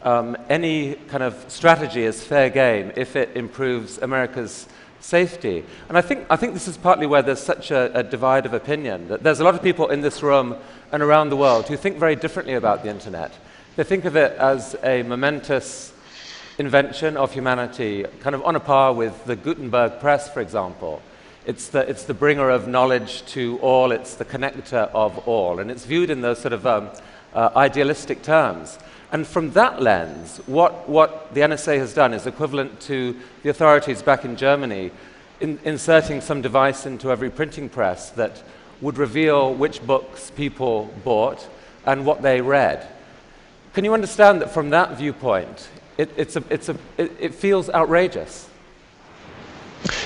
um, 0.02 0.36
any 0.48 0.94
kind 1.08 1.22
of 1.22 1.44
strategy 1.48 2.04
is 2.04 2.24
fair 2.24 2.48
game 2.48 2.92
if 2.96 3.16
it 3.16 3.36
improves 3.36 3.98
America's 3.98 4.68
safety. 5.00 5.64
And 5.88 5.98
I 5.98 6.00
think, 6.00 6.26
I 6.30 6.36
think 6.36 6.54
this 6.54 6.68
is 6.68 6.76
partly 6.76 7.06
where 7.06 7.22
there's 7.22 7.40
such 7.40 7.70
a, 7.70 7.90
a 7.98 8.02
divide 8.02 8.46
of 8.46 8.54
opinion. 8.54 9.08
That 9.08 9.22
there's 9.22 9.40
a 9.40 9.44
lot 9.44 9.54
of 9.54 9.62
people 9.62 9.88
in 9.88 10.00
this 10.00 10.22
room 10.22 10.56
and 10.92 11.02
around 11.02 11.30
the 11.30 11.36
world 11.36 11.68
who 11.68 11.76
think 11.76 11.98
very 11.98 12.16
differently 12.16 12.54
about 12.54 12.82
the 12.82 12.90
internet. 12.90 13.32
They 13.76 13.84
think 13.84 14.04
of 14.04 14.16
it 14.16 14.32
as 14.38 14.76
a 14.82 15.02
momentous 15.02 15.92
invention 16.58 17.16
of 17.16 17.32
humanity, 17.32 18.04
kind 18.20 18.34
of 18.34 18.42
on 18.44 18.56
a 18.56 18.60
par 18.60 18.92
with 18.92 19.24
the 19.26 19.36
Gutenberg 19.36 20.00
press, 20.00 20.32
for 20.32 20.40
example. 20.40 21.02
It's 21.44 21.68
the, 21.68 21.88
it's 21.88 22.04
the 22.04 22.14
bringer 22.14 22.50
of 22.50 22.66
knowledge 22.66 23.24
to 23.26 23.58
all, 23.58 23.92
it's 23.92 24.14
the 24.14 24.24
connector 24.24 24.90
of 24.94 25.18
all, 25.28 25.60
and 25.60 25.70
it's 25.70 25.84
viewed 25.84 26.10
in 26.10 26.20
those 26.22 26.38
sort 26.38 26.54
of 26.54 26.66
um, 26.66 26.90
uh, 27.34 27.50
idealistic 27.54 28.22
terms. 28.22 28.78
And 29.12 29.26
from 29.26 29.52
that 29.52 29.80
lens, 29.80 30.40
what, 30.46 30.88
what 30.88 31.32
the 31.34 31.42
NSA 31.42 31.78
has 31.78 31.94
done 31.94 32.14
is 32.14 32.26
equivalent 32.26 32.80
to 32.82 33.14
the 33.42 33.50
authorities 33.50 34.02
back 34.02 34.24
in 34.24 34.36
Germany 34.36 34.90
in, 35.40 35.58
inserting 35.64 36.20
some 36.20 36.42
device 36.42 36.86
into 36.86 37.12
every 37.12 37.30
printing 37.30 37.68
press 37.68 38.10
that 38.10 38.42
would 38.80 38.98
reveal 38.98 39.54
which 39.54 39.84
books 39.86 40.30
people 40.30 40.92
bought 41.04 41.48
and 41.84 42.04
what 42.04 42.22
they 42.22 42.40
read. 42.40 42.86
Can 43.72 43.84
you 43.84 43.94
understand 43.94 44.40
that 44.40 44.50
from 44.50 44.70
that 44.70 44.96
viewpoint, 44.96 45.68
it, 45.98 46.10
a, 46.36 46.42
a, 46.68 46.76
it, 46.96 47.12
it 47.18 47.34
feels 47.34 47.70
outrageous? 47.70 48.48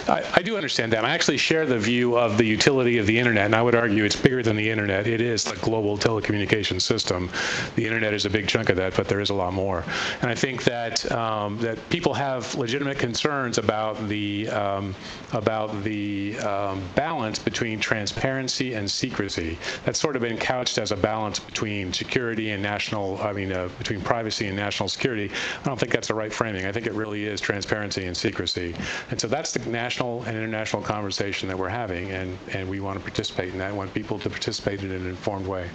I, 0.09 0.25
I, 0.35 0.43
do 0.43 0.57
understand 0.57 0.93
that. 0.93 1.05
I 1.05 1.11
actually 1.11 1.37
share 1.37 1.67
the 1.67 1.79
view 1.79 2.17
of 2.17 2.39
the 2.39 2.45
utility 2.45 2.99
of 2.99 3.07
the 3.07 3.19
internet, 3.19 3.47
and 3.47 3.55
I 3.55 3.63
would 3.63 3.75
argue 3.75 4.05
it's 4.05 4.17
bigger 4.17 4.43
than 4.43 4.57
the 4.57 4.69
internet. 4.69 5.07
It 5.07 5.21
is 5.21 5.45
the 5.45 5.57
global 5.57 5.99
telecommunications 5.99 6.83
system. 6.83 7.31
The 7.77 7.85
internet 7.85 8.15
is 8.15 8.25
a 8.25 8.31
big 8.31 8.49
chunk 8.49 8.71
of 8.71 8.77
that, 8.77 8.97
but 8.97 9.09
there 9.09 9.21
is 9.21 9.31
a 9.31 9.35
lot 9.35 9.53
more. 9.53 9.85
And 10.23 10.31
I 10.31 10.35
think 10.35 10.65
that 10.65 11.11
um, 11.13 11.59
that 11.59 11.79
people 11.91 12.15
have 12.15 12.55
legitimate 12.55 12.99
concerns 12.99 13.59
about 13.59 14.09
the 14.09 14.49
um, 14.49 14.95
about 15.33 15.85
the 15.85 16.39
um, 16.41 16.83
balance 16.95 17.39
between 17.39 17.79
transparency 17.79 18.75
and 18.75 18.91
secrecy. 18.91 19.59
That's 19.85 20.01
sort 20.01 20.17
of 20.17 20.23
been 20.23 20.39
couched 20.39 20.79
as 20.79 20.93
a 20.93 20.97
balance 20.97 21.39
between 21.39 21.93
security 21.93 22.51
and 22.51 22.63
national. 22.63 23.21
I 23.23 23.33
mean, 23.33 23.53
uh, 23.53 23.69
between 23.79 24.01
privacy 24.01 24.47
and 24.47 24.57
national 24.57 24.89
security. 24.89 25.31
I 25.61 25.65
don't 25.65 25.79
think 25.79 25.93
that's 25.93 26.09
the 26.09 26.15
right 26.15 26.33
framing. 26.33 26.67
I 26.67 26.73
think 26.73 26.87
it 26.87 26.95
really 26.95 27.27
is 27.27 27.41
transparency 27.41 28.07
and 28.07 28.17
secrecy. 28.17 28.75
And 29.11 29.21
so 29.21 29.29
that's 29.29 29.53
the 29.53 29.61
national 29.69 29.90
and 29.99 30.37
international 30.37 30.83
conversation 30.83 31.49
that 31.49 31.59
we're 31.59 31.69
having, 31.69 32.11
and, 32.11 32.39
and 32.53 32.69
we 32.69 32.81
want 32.81 32.99
to 32.99 33.03
participate 33.03 33.53
in 33.53 33.59
that. 33.59 33.73
We 33.73 33.79
want 33.79 33.93
people 33.93 34.19
to 34.19 34.31
participate 34.31 34.83
in 34.83 34.91
an 34.93 35.07
informed 35.07 35.47
way. 35.47 35.69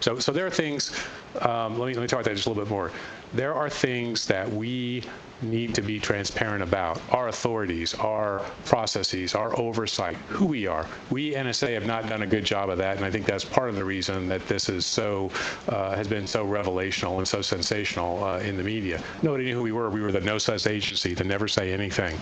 So, 0.00 0.18
so 0.18 0.32
there 0.32 0.46
are 0.46 0.50
things, 0.50 0.92
um, 1.40 1.78
let, 1.78 1.88
me, 1.88 1.94
let 1.94 2.02
me 2.02 2.06
talk 2.06 2.20
about 2.20 2.24
that 2.26 2.34
just 2.34 2.46
a 2.46 2.50
little 2.50 2.64
bit 2.64 2.70
more. 2.70 2.92
There 3.32 3.54
are 3.54 3.68
things 3.68 4.26
that 4.26 4.50
we 4.50 5.02
need 5.42 5.74
to 5.74 5.82
be 5.82 6.00
transparent 6.00 6.62
about 6.62 7.00
our 7.10 7.28
authorities, 7.28 7.94
our 7.94 8.40
processes, 8.64 9.34
our 9.34 9.58
oversight, 9.58 10.16
who 10.28 10.46
we 10.46 10.66
are. 10.66 10.86
We 11.10 11.32
NSA 11.32 11.74
have 11.74 11.86
not 11.86 12.08
done 12.08 12.22
a 12.22 12.26
good 12.26 12.44
job 12.44 12.70
of 12.70 12.78
that, 12.78 12.96
and 12.96 13.04
I 13.04 13.10
think 13.10 13.26
that's 13.26 13.44
part 13.44 13.68
of 13.68 13.76
the 13.76 13.84
reason 13.84 14.28
that 14.28 14.46
this 14.48 14.68
is 14.68 14.84
so 14.84 15.30
uh, 15.68 15.94
has 15.94 16.08
been 16.08 16.26
so 16.26 16.44
revelational 16.44 17.18
and 17.18 17.28
so 17.28 17.40
sensational 17.40 18.24
uh, 18.24 18.38
in 18.38 18.56
the 18.56 18.62
media. 18.62 19.02
Nobody 19.22 19.44
knew 19.44 19.54
who 19.54 19.62
we 19.62 19.72
were. 19.72 19.90
We 19.90 20.00
were 20.00 20.12
the 20.12 20.20
no 20.20 20.38
such 20.38 20.66
agency 20.66 21.14
to 21.14 21.24
never 21.24 21.46
say 21.46 21.72
anything. 21.72 22.18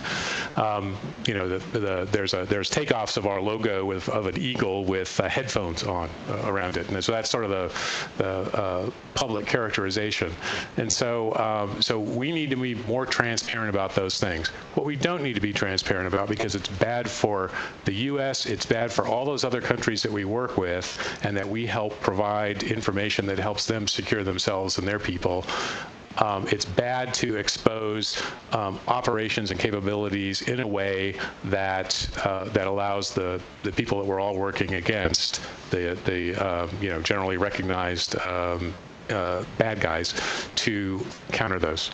Um, 0.55 0.95
you 1.25 1.33
know, 1.33 1.47
the, 1.47 1.79
the, 1.79 2.07
there's 2.11 2.33
a 2.33 2.45
there's 2.45 2.69
takeoffs 2.69 3.17
of 3.17 3.25
our 3.25 3.41
logo 3.41 3.85
with 3.85 4.07
of 4.09 4.27
an 4.27 4.37
eagle 4.37 4.85
with 4.85 5.19
uh, 5.19 5.27
headphones 5.27 5.83
on 5.83 6.09
uh, 6.29 6.43
around 6.45 6.77
it, 6.77 6.89
and 6.89 7.03
so 7.03 7.11
that's 7.11 7.29
sort 7.29 7.45
of 7.45 7.49
the 7.49 8.23
the 8.23 8.29
uh, 8.57 8.89
public 9.15 9.47
characterization. 9.47 10.31
And 10.77 10.91
so 10.91 11.35
um, 11.35 11.81
so 11.81 11.99
we 11.99 12.31
need 12.31 12.49
to 12.51 12.55
be 12.55 12.75
more 12.75 13.06
transparent 13.09 13.69
about 13.69 13.95
those 13.95 14.19
things. 14.19 14.49
What 14.75 14.85
we 14.85 14.95
don't 14.95 15.23
need 15.23 15.33
to 15.35 15.41
be 15.41 15.53
transparent 15.53 16.07
about 16.13 16.29
because 16.29 16.55
it's 16.55 16.69
bad 16.69 17.09
for 17.09 17.51
the 17.85 17.93
U.S., 17.93 18.45
it's 18.45 18.65
bad 18.65 18.91
for 18.91 19.07
all 19.07 19.25
those 19.25 19.43
other 19.43 19.61
countries 19.61 20.01
that 20.03 20.11
we 20.11 20.25
work 20.25 20.57
with, 20.57 21.19
and 21.23 21.35
that 21.37 21.47
we 21.47 21.65
help 21.65 21.99
provide 22.01 22.63
information 22.63 23.25
that 23.27 23.39
helps 23.39 23.65
them 23.65 23.87
secure 23.87 24.23
themselves 24.23 24.77
and 24.77 24.87
their 24.87 24.99
people. 24.99 25.45
Um, 26.19 26.47
it's 26.49 26.65
bad 26.65 27.13
to 27.15 27.35
expose 27.35 28.21
um, 28.51 28.79
operations 28.87 29.51
and 29.51 29.59
capabilities 29.59 30.41
in 30.43 30.61
a 30.61 30.67
way 30.67 31.15
that 31.45 32.09
uh, 32.25 32.45
that 32.45 32.65
allows 32.65 33.13
the 33.13 33.39
the 33.63 33.71
people 33.71 33.99
that 33.99 34.05
we're 34.05 34.19
all 34.19 34.35
working 34.35 34.73
against, 34.73 35.41
the 35.69 35.97
the 36.05 36.35
um, 36.35 36.69
you 36.81 36.89
know 36.89 37.01
generally 37.01 37.37
recognized 37.37 38.17
um, 38.21 38.73
uh, 39.09 39.43
bad 39.57 39.79
guys, 39.79 40.13
to 40.55 41.05
counter 41.31 41.59
those. 41.59 41.91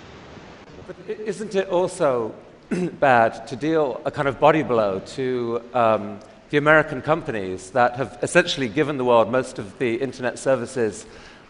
But 0.86 0.98
isn't 1.08 1.56
it 1.56 1.70
also 1.70 2.36
bad 2.70 3.48
to 3.48 3.56
deal 3.56 4.02
a 4.04 4.12
kind 4.12 4.28
of 4.28 4.40
body 4.40 4.64
blow 4.64 5.00
to 5.16 5.62
um, 5.74 6.20
the 6.50 6.58
American 6.58 7.02
companies 7.02 7.72
that 7.72 7.96
have 7.96 8.20
essentially 8.22 8.68
given 8.68 8.98
the 8.98 9.06
world 9.06 9.32
most 9.32 9.60
of 9.60 9.78
the 9.80 9.96
internet 9.96 10.38
services 10.38 11.06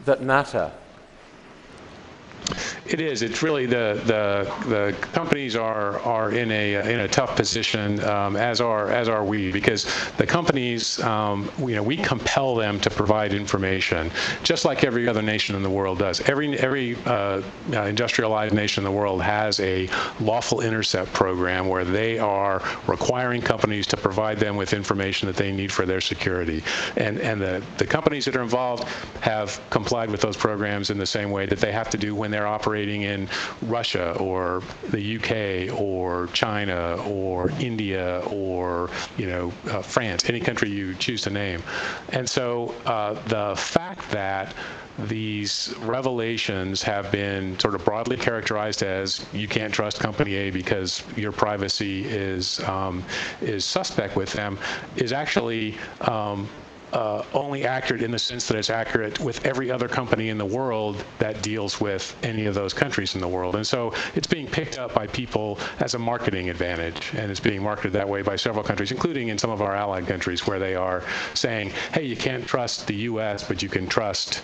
that 0.06 0.22
matter? 0.22 0.72
It 2.86 3.00
is. 3.00 3.22
It's 3.22 3.42
really 3.42 3.66
the 3.66 4.02
the, 4.06 4.68
the 4.68 4.96
companies 5.14 5.56
are 5.56 6.00
are 6.02 6.32
in 6.32 6.52
a 6.52 6.76
in 6.92 7.00
a 7.00 7.08
tough 7.08 7.36
position, 7.36 8.04
um, 8.04 8.36
as 8.36 8.60
are 8.60 8.90
as 8.90 9.08
are 9.08 9.24
we, 9.24 9.52
because 9.52 9.86
the 10.18 10.26
companies, 10.26 11.00
um, 11.02 11.50
you 11.60 11.76
know, 11.76 11.84
we 11.84 11.98
compel 11.98 12.56
them 12.56 12.80
to 12.82 12.90
provide 12.90 13.34
information, 13.34 14.12
just 14.44 14.66
like 14.66 14.84
every 14.84 15.08
other 15.08 15.22
nation 15.22 15.56
in 15.56 15.64
the 15.64 15.70
world 15.70 16.00
does. 16.00 16.20
Every 16.22 16.58
every 16.60 16.98
uh, 17.06 17.42
uh, 17.72 17.84
industrialized 17.84 18.54
nation 18.54 18.86
in 18.86 18.92
the 18.92 18.98
world 18.98 19.22
has 19.22 19.60
a 19.62 19.90
lawful 20.20 20.60
intercept 20.62 21.14
program 21.14 21.70
where 21.70 21.86
they 21.86 22.20
are 22.20 22.62
requiring 22.88 23.42
companies 23.42 23.88
to 23.88 23.98
provide 23.98 24.40
them 24.40 24.58
with 24.58 24.74
information 24.74 25.28
that 25.28 25.38
they 25.38 25.52
need 25.52 25.72
for 25.72 25.86
their 25.86 26.02
security, 26.02 26.62
and 26.98 27.18
and 27.20 27.40
the 27.40 27.64
the 27.78 27.88
companies 27.88 28.26
that 28.26 28.36
are 28.36 28.44
involved 28.44 28.84
have 29.22 29.62
complied 29.70 30.12
with 30.12 30.20
those 30.20 30.36
programs 30.36 30.90
in 30.90 30.98
the 30.98 31.06
same 31.06 31.32
way 31.32 31.46
that 31.46 31.60
they 31.60 31.72
have 31.72 31.90
to 31.90 31.98
do 31.98 32.14
when 32.14 32.33
they're 32.34 32.48
operating 32.48 33.04
in 33.04 33.30
Russia 33.63 34.16
or 34.20 34.63
the 34.90 35.18
UK 35.18 35.80
or 35.80 36.28
China 36.34 36.96
or 37.08 37.52
India 37.60 38.22
or 38.32 38.90
you 39.18 39.28
know 39.28 39.54
uh, 39.70 39.82
France, 39.82 40.28
any 40.30 40.40
country 40.40 40.70
you 40.70 40.96
choose 40.96 41.22
to 41.24 41.30
name. 41.30 41.63
And 42.10 42.30
so 42.30 42.74
uh, 42.86 43.13
the 43.28 43.56
fact 43.56 44.10
that 44.12 44.54
these 45.00 45.74
revelations 45.80 46.84
have 46.84 47.12
been 47.12 47.58
sort 47.60 47.74
of 47.74 47.84
broadly 47.84 48.18
characterized 48.18 48.84
as 48.84 49.25
you 49.34 49.48
can't 49.48 49.74
trust 49.74 50.00
company 50.00 50.36
A 50.36 50.52
because 50.52 51.04
your 51.16 51.32
privacy 51.32 52.06
is 52.06 52.60
um, 52.62 53.04
is 53.42 53.66
suspect 53.66 54.16
with 54.16 54.32
them 54.34 54.60
is 54.96 55.12
actually 55.12 55.75
um, 56.02 56.48
uh, 56.94 57.24
only 57.34 57.66
accurate 57.66 58.04
in 58.04 58.12
the 58.12 58.20
sense 58.20 58.48
that 58.48 58.58
it's 58.58 58.70
accurate 58.70 59.20
with 59.20 59.44
every 59.46 59.72
other 59.72 59.88
company 59.88 60.30
in 60.30 60.38
the 60.38 60.46
world 60.46 61.04
that 61.18 61.42
deals 61.42 61.82
with 61.82 62.16
any 62.24 62.46
of 62.46 62.54
those 62.54 62.74
countries 62.74 63.16
in 63.16 63.22
the 63.22 63.28
world. 63.28 63.56
And 63.56 63.66
so 63.66 63.94
it's 64.16 64.28
being 64.28 64.48
picked 64.48 64.78
up 64.78 64.94
by 64.94 65.08
people 65.08 65.60
as 65.80 65.96
a 65.96 66.00
marketing 66.00 66.50
advantage, 66.50 67.12
and 67.16 67.32
it's 67.32 67.40
being 67.40 67.64
marketed 67.64 67.94
that 67.94 68.08
way 68.08 68.22
by 68.22 68.36
several 68.36 68.64
countries, 68.64 68.92
including 68.92 69.30
in 69.30 69.38
some 69.38 69.50
of 69.50 69.62
our 69.62 69.76
allied 69.76 70.06
countries 70.08 70.46
where 70.46 70.60
they 70.60 70.76
are 70.76 71.04
saying, 71.34 71.72
hey, 71.94 72.04
you 72.04 72.16
can't 72.16 72.46
trust 72.46 72.86
the 72.86 72.96
U.S., 72.96 73.48
but 73.48 73.64
you 73.64 73.70
can 73.70 73.88
trust 73.88 74.44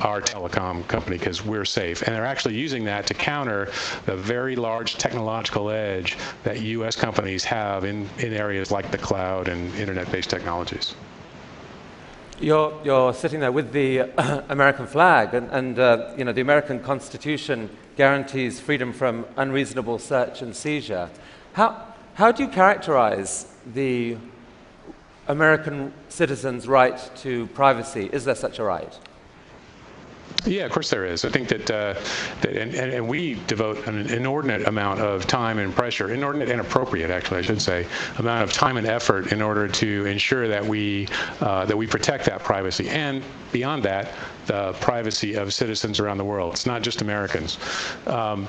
our 0.00 0.20
telecom 0.20 0.86
company 0.88 1.18
because 1.18 1.44
we're 1.44 1.64
safe. 1.64 2.02
And 2.02 2.16
they're 2.16 2.24
actually 2.24 2.54
using 2.54 2.84
that 2.84 3.06
to 3.06 3.14
counter 3.14 3.70
the 4.06 4.16
very 4.16 4.56
large 4.56 4.96
technological 4.96 5.70
edge 5.70 6.16
that 6.42 6.60
U.S. 6.62 6.96
companies 6.96 7.44
have 7.44 7.84
in, 7.84 8.08
in 8.18 8.32
areas 8.32 8.70
like 8.70 8.90
the 8.90 8.98
cloud 8.98 9.48
and 9.48 9.72
internet-based 9.76 10.30
technologies. 10.30 10.94
You're, 12.40 12.80
you're 12.82 13.14
sitting 13.14 13.38
there 13.38 13.52
with 13.52 13.72
the 13.72 14.00
American 14.48 14.88
flag, 14.88 15.34
and, 15.34 15.48
and 15.50 15.78
uh, 15.78 16.14
you 16.18 16.24
know, 16.24 16.32
the 16.32 16.40
American 16.40 16.80
Constitution 16.80 17.70
guarantees 17.96 18.58
freedom 18.58 18.92
from 18.92 19.24
unreasonable 19.36 20.00
search 20.00 20.42
and 20.42 20.54
seizure. 20.54 21.08
How, 21.52 21.94
how 22.14 22.32
do 22.32 22.42
you 22.42 22.48
characterize 22.48 23.46
the 23.72 24.16
American 25.28 25.92
citizen's 26.08 26.66
right 26.66 26.98
to 27.18 27.46
privacy? 27.48 28.10
Is 28.12 28.24
there 28.24 28.34
such 28.34 28.58
a 28.58 28.64
right? 28.64 28.98
Yeah, 30.46 30.66
of 30.66 30.72
course 30.72 30.90
there 30.90 31.06
is. 31.06 31.24
I 31.24 31.30
think 31.30 31.48
that, 31.48 31.70
uh, 31.70 31.94
that 32.42 32.56
and, 32.56 32.74
and, 32.74 33.08
we 33.08 33.34
devote 33.46 33.86
an 33.86 34.08
inordinate 34.10 34.68
amount 34.68 35.00
of 35.00 35.26
time 35.26 35.58
and 35.58 35.74
pressure, 35.74 36.12
inordinate 36.12 36.50
and 36.50 36.60
appropriate, 36.60 37.10
actually, 37.10 37.38
I 37.38 37.42
should 37.42 37.62
say, 37.62 37.86
amount 38.18 38.42
of 38.42 38.52
time 38.52 38.76
and 38.76 38.86
effort 38.86 39.32
in 39.32 39.40
order 39.40 39.68
to 39.68 40.06
ensure 40.06 40.46
that 40.48 40.64
we 40.64 41.08
uh, 41.40 41.64
that 41.64 41.76
we 41.76 41.86
protect 41.86 42.26
that 42.26 42.42
privacy 42.42 42.88
and 42.90 43.22
beyond 43.52 43.82
that, 43.84 44.12
the 44.46 44.72
privacy 44.74 45.34
of 45.34 45.54
citizens 45.54 45.98
around 45.98 46.18
the 46.18 46.24
world. 46.24 46.52
It's 46.52 46.66
not 46.66 46.82
just 46.82 47.00
Americans. 47.00 47.58
Um, 48.06 48.46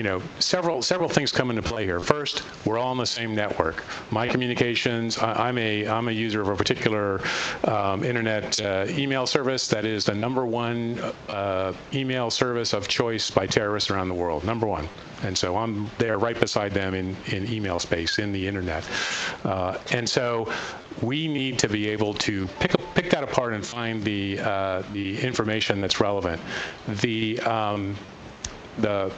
you 0.00 0.04
know, 0.04 0.22
several 0.38 0.80
several 0.80 1.10
things 1.10 1.30
come 1.30 1.50
into 1.50 1.60
play 1.60 1.84
here. 1.84 2.00
First, 2.00 2.42
we're 2.64 2.78
all 2.78 2.88
on 2.88 2.96
the 2.96 3.04
same 3.04 3.34
network. 3.34 3.84
My 4.10 4.26
communications, 4.26 5.18
I, 5.18 5.50
am 5.50 5.58
a 5.58 5.86
I'm 5.86 6.08
a 6.08 6.10
user 6.10 6.40
of 6.40 6.48
a 6.48 6.56
particular 6.56 7.20
um, 7.64 8.02
internet 8.02 8.58
uh, 8.62 8.86
email 8.88 9.26
service 9.26 9.68
that 9.68 9.84
is 9.84 10.06
the 10.06 10.14
number 10.14 10.46
one 10.46 10.98
uh, 11.28 11.74
email 11.92 12.30
service 12.30 12.72
of 12.72 12.88
choice 12.88 13.30
by 13.30 13.46
terrorists 13.46 13.90
around 13.90 14.08
the 14.08 14.14
world. 14.14 14.42
Number 14.42 14.66
one. 14.66 14.88
And 15.22 15.36
so 15.36 15.54
I'm 15.58 15.90
there 15.98 16.16
right 16.16 16.40
beside 16.40 16.72
them 16.72 16.94
in, 16.94 17.14
in 17.26 17.52
email 17.52 17.78
space, 17.78 18.18
in 18.18 18.32
the 18.32 18.48
internet. 18.48 18.88
Uh, 19.44 19.76
and 19.92 20.08
so 20.08 20.50
we 21.02 21.28
need 21.28 21.58
to 21.58 21.68
be 21.68 21.90
able 21.90 22.14
to 22.14 22.46
pick, 22.58 22.72
pick 22.94 23.10
that 23.10 23.22
apart 23.22 23.52
and 23.52 23.66
find 23.66 24.02
the, 24.02 24.38
uh, 24.40 24.82
the 24.94 25.20
information 25.20 25.82
that's 25.82 26.00
relevant. 26.00 26.40
The, 26.88 27.38
um, 27.40 27.98
the 28.78 29.12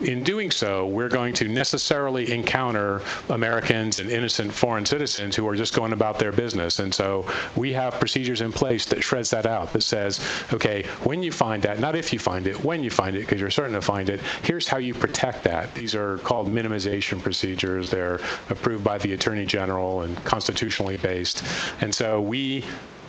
in 0.00 0.22
doing 0.22 0.50
so, 0.50 0.86
we're 0.86 1.08
going 1.08 1.34
to 1.34 1.48
necessarily 1.48 2.32
encounter 2.32 3.02
Americans 3.30 3.98
and 3.98 4.10
innocent 4.10 4.52
foreign 4.52 4.86
citizens 4.86 5.34
who 5.34 5.46
are 5.48 5.56
just 5.56 5.74
going 5.74 5.92
about 5.92 6.18
their 6.18 6.32
business. 6.32 6.78
And 6.78 6.94
so 6.94 7.26
we 7.56 7.72
have 7.72 7.94
procedures 7.94 8.40
in 8.40 8.52
place 8.52 8.84
that 8.86 9.02
shreds 9.02 9.30
that 9.30 9.46
out, 9.46 9.72
that 9.72 9.82
says, 9.82 10.20
okay, 10.52 10.84
when 11.02 11.22
you 11.22 11.32
find 11.32 11.62
that, 11.64 11.80
not 11.80 11.96
if 11.96 12.12
you 12.12 12.18
find 12.18 12.46
it, 12.46 12.62
when 12.64 12.84
you 12.84 12.90
find 12.90 13.16
it, 13.16 13.20
because 13.20 13.40
you're 13.40 13.50
certain 13.50 13.74
to 13.74 13.82
find 13.82 14.08
it, 14.08 14.20
here's 14.42 14.68
how 14.68 14.78
you 14.78 14.94
protect 14.94 15.42
that. 15.44 15.74
These 15.74 15.94
are 15.94 16.18
called 16.18 16.48
minimization 16.48 17.20
procedures. 17.20 17.90
They're 17.90 18.20
approved 18.50 18.84
by 18.84 18.98
the 18.98 19.14
Attorney 19.14 19.46
General 19.46 20.02
and 20.02 20.16
constitutionally 20.24 20.96
based. 20.96 21.42
And 21.80 21.94
so 21.94 22.20
we 22.20 22.64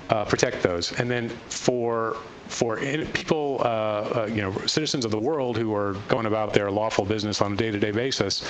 uh, 0.09 0.25
protect 0.25 0.63
those. 0.63 0.91
And 0.99 1.09
then 1.09 1.29
for 1.29 2.17
for 2.49 2.77
people, 2.77 3.61
uh, 3.63 3.67
uh, 3.67 4.29
you 4.29 4.41
know, 4.41 4.51
citizens 4.65 5.05
of 5.05 5.11
the 5.11 5.19
world 5.19 5.55
who 5.57 5.73
are 5.73 5.93
going 6.07 6.25
about 6.25 6.53
their 6.53 6.69
lawful 6.71 7.05
business 7.05 7.41
on 7.41 7.53
a 7.53 7.55
day-to-day 7.55 7.91
basis, 7.91 8.43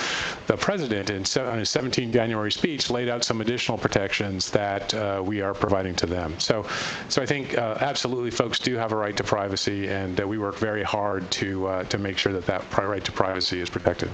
the 0.46 0.56
president, 0.56 1.10
in 1.10 1.24
on 1.40 1.58
his 1.58 1.70
17 1.70 2.10
January 2.10 2.50
speech, 2.50 2.90
laid 2.90 3.08
out 3.08 3.22
some 3.24 3.40
additional 3.40 3.76
protections 3.76 4.50
that 4.50 4.92
uh, 4.94 5.22
we 5.24 5.42
are 5.42 5.54
providing 5.54 5.94
to 5.94 6.06
them. 6.06 6.38
So, 6.40 6.66
so 7.08 7.22
I 7.22 7.26
think 7.26 7.56
uh, 7.56 7.76
absolutely, 7.80 8.30
folks 8.30 8.58
do 8.58 8.76
have 8.76 8.92
a 8.92 8.96
right 8.96 9.16
to 9.16 9.24
privacy, 9.24 9.88
and 9.88 10.18
we 10.18 10.38
work 10.38 10.56
very 10.56 10.82
hard 10.82 11.30
to 11.32 11.50
to 11.88 11.98
make 11.98 12.18
sure 12.18 12.32
that 12.32 12.46
that 12.46 12.62
right 12.78 13.04
to 13.04 13.12
privacy 13.12 13.60
is 13.60 13.70
protected. 13.70 14.08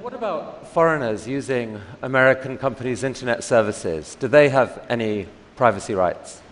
What 0.00 0.14
about 0.14 0.66
foreigners 0.66 1.28
using 1.28 1.80
American 2.02 2.58
companies' 2.58 3.04
internet 3.04 3.44
services? 3.44 4.16
Do 4.16 4.26
they 4.26 4.48
have 4.48 4.84
any 4.88 5.28
privacy 5.54 5.94
rights? 5.94 6.42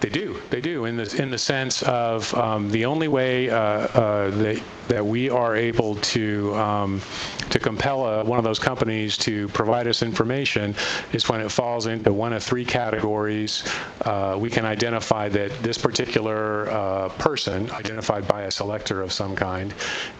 They 0.00 0.08
do. 0.08 0.40
They 0.48 0.62
do 0.62 0.86
in 0.86 0.96
the 0.96 1.14
in 1.20 1.30
the 1.30 1.38
sense 1.38 1.82
of 1.82 2.32
um, 2.34 2.70
the 2.70 2.86
only 2.86 3.08
way 3.08 3.50
uh, 3.50 3.56
uh, 3.58 4.30
that 4.30 4.62
that 4.88 5.04
we 5.04 5.28
are 5.28 5.54
able 5.54 5.96
to 5.96 6.54
um, 6.54 7.02
to 7.50 7.58
compel 7.58 8.06
a, 8.06 8.24
one 8.24 8.38
of 8.38 8.44
those 8.44 8.58
companies 8.58 9.18
to 9.18 9.48
provide 9.48 9.86
us 9.86 10.02
information 10.02 10.74
is 11.12 11.28
when 11.28 11.42
it 11.42 11.50
falls 11.50 11.86
into 11.86 12.14
one 12.14 12.32
of 12.32 12.42
three 12.42 12.64
categories. 12.64 13.62
Uh, 14.00 14.38
we 14.40 14.48
can 14.48 14.64
identify 14.64 15.28
that 15.28 15.50
this 15.62 15.76
particular 15.76 16.70
uh, 16.70 17.10
person, 17.10 17.70
identified 17.70 18.26
by 18.26 18.42
a 18.42 18.50
selector 18.50 19.02
of 19.02 19.12
some 19.12 19.36
kind, 19.36 19.74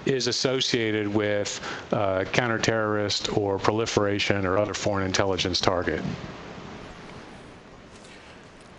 is 0.05 0.27
associated 0.27 1.09
with 1.09 1.59
uh, 1.93 2.25
counterterrorist 2.33 3.35
or 3.35 3.59
proliferation 3.59 4.45
or 4.45 4.59
other 4.59 4.75
foreign 4.75 5.07
intelligence 5.07 5.59
target. 5.59 6.03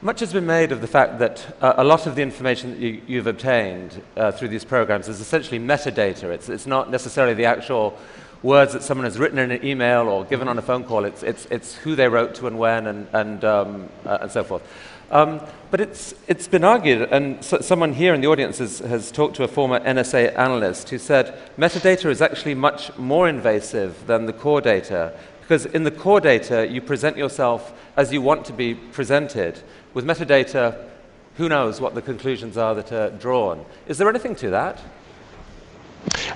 Much 0.03 0.19
has 0.19 0.33
been 0.33 0.47
made 0.47 0.71
of 0.71 0.81
the 0.81 0.87
fact 0.87 1.19
that 1.19 1.55
uh, 1.61 1.75
a 1.77 1.83
lot 1.83 2.07
of 2.07 2.15
the 2.15 2.23
information 2.23 2.71
that 2.71 2.79
you, 3.07 3.17
have 3.17 3.27
obtained 3.27 4.01
uh, 4.17 4.31
through 4.31 4.47
these 4.47 4.65
programs 4.65 5.07
is 5.07 5.19
essentially 5.19 5.59
metadata. 5.59 6.23
It's, 6.23 6.49
it's 6.49 6.65
not 6.65 6.89
necessarily 6.89 7.35
the 7.35 7.45
actual 7.45 7.95
words 8.41 8.73
that 8.73 8.81
someone 8.81 9.05
has 9.05 9.19
written 9.19 9.37
in 9.37 9.51
an 9.51 9.63
email 9.63 10.07
or 10.07 10.25
given 10.25 10.47
on 10.47 10.57
a 10.57 10.61
phone 10.63 10.85
call. 10.85 11.05
It's, 11.05 11.21
it's, 11.21 11.45
it's 11.51 11.75
who 11.75 11.95
they 11.95 12.07
wrote 12.07 12.33
to 12.35 12.47
and 12.47 12.57
when 12.57 12.87
and, 12.87 13.07
and, 13.13 13.45
um, 13.45 13.89
uh, 14.03 14.17
and 14.21 14.31
so 14.31 14.43
forth. 14.43 14.63
Um, 15.11 15.39
but 15.69 15.79
it's, 15.79 16.15
it's 16.27 16.47
been 16.47 16.63
argued, 16.63 17.09
and 17.11 17.43
so 17.43 17.59
someone 17.59 17.93
here 17.93 18.15
in 18.15 18.21
the 18.21 18.27
audience 18.27 18.57
has, 18.57 18.79
has 18.79 19.11
talked 19.11 19.35
to 19.35 19.43
a 19.43 19.47
former 19.47 19.81
NSA 19.81 20.35
analyst 20.35 20.89
who 20.89 20.97
said 20.97 21.37
metadata 21.59 22.09
is 22.09 22.21
actually 22.21 22.55
much 22.55 22.97
more 22.97 23.29
invasive 23.29 24.07
than 24.07 24.25
the 24.25 24.33
core 24.33 24.61
data 24.61 25.13
because 25.51 25.65
in 25.65 25.83
the 25.83 25.91
core 25.91 26.21
data, 26.21 26.65
you 26.65 26.79
present 26.79 27.17
yourself 27.17 27.73
as 27.97 28.13
you 28.13 28.21
want 28.21 28.45
to 28.45 28.53
be 28.53 28.73
presented. 28.73 29.59
With 29.93 30.05
metadata, 30.05 30.87
who 31.35 31.49
knows 31.49 31.81
what 31.81 31.93
the 31.93 32.01
conclusions 32.01 32.55
are 32.55 32.73
that 32.73 32.93
are 32.93 33.09
drawn. 33.09 33.65
Is 33.85 33.97
there 33.97 34.07
anything 34.07 34.33
to 34.35 34.49
that? 34.51 34.81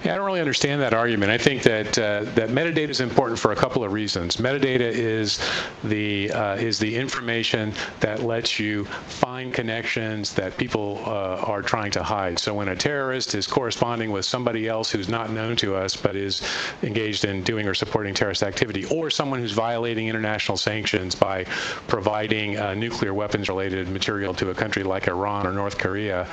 Yeah, 0.04 0.14
I 0.14 0.18
don't 0.18 0.26
really 0.26 0.40
understand 0.40 0.82
that 0.82 0.94
argument. 0.94 1.32
I 1.32 1.38
think 1.38 1.64
that 1.64 1.98
uh, 1.98 2.24
that 2.36 2.50
metadata 2.50 2.90
is 2.90 3.00
important 3.02 3.40
for 3.40 3.52
a 3.52 3.56
couple 3.56 3.84
of 3.84 3.92
reasons. 3.92 4.38
Metadata 4.38 4.80
is 4.82 5.40
the 5.84 6.32
uh, 6.32 6.56
is 6.56 6.78
the 6.80 6.96
information 6.96 7.74
that 8.02 8.22
lets 8.22 8.60
you 8.60 8.86
find 8.86 9.54
connections 9.54 10.34
that 10.34 10.58
people 10.58 11.02
uh, 11.06 11.38
are 11.46 11.62
trying 11.62 11.92
to 11.92 12.04
hide. 12.04 12.38
So 12.40 12.54
when 12.54 12.70
a 12.70 12.76
terrorist 12.76 13.36
is 13.36 13.48
corresponding 13.48 14.12
with 14.12 14.26
somebody 14.26 14.68
else 14.68 14.92
who's 14.92 15.10
not 15.10 15.32
known 15.32 15.56
to 15.58 15.76
us 15.76 15.96
but 15.96 16.16
is 16.16 16.42
engaged 16.84 17.26
in 17.26 17.42
doing 17.44 17.68
or 17.68 17.74
supporting 17.74 18.14
terrorist 18.14 18.44
activity, 18.44 18.86
or 18.86 19.10
someone 19.10 19.40
who's 19.40 19.54
violating 19.54 20.08
international 20.08 20.58
sanctions 20.58 21.16
by 21.16 21.44
providing 21.88 22.58
uh, 22.58 22.74
nuclear 22.74 23.14
weapons-related 23.14 23.88
material 23.88 24.34
to 24.34 24.50
a 24.50 24.56
country 24.56 24.84
like 24.84 25.08
Iran 25.08 25.48
or 25.48 25.52
North 25.52 25.78
Korea, 25.78 26.28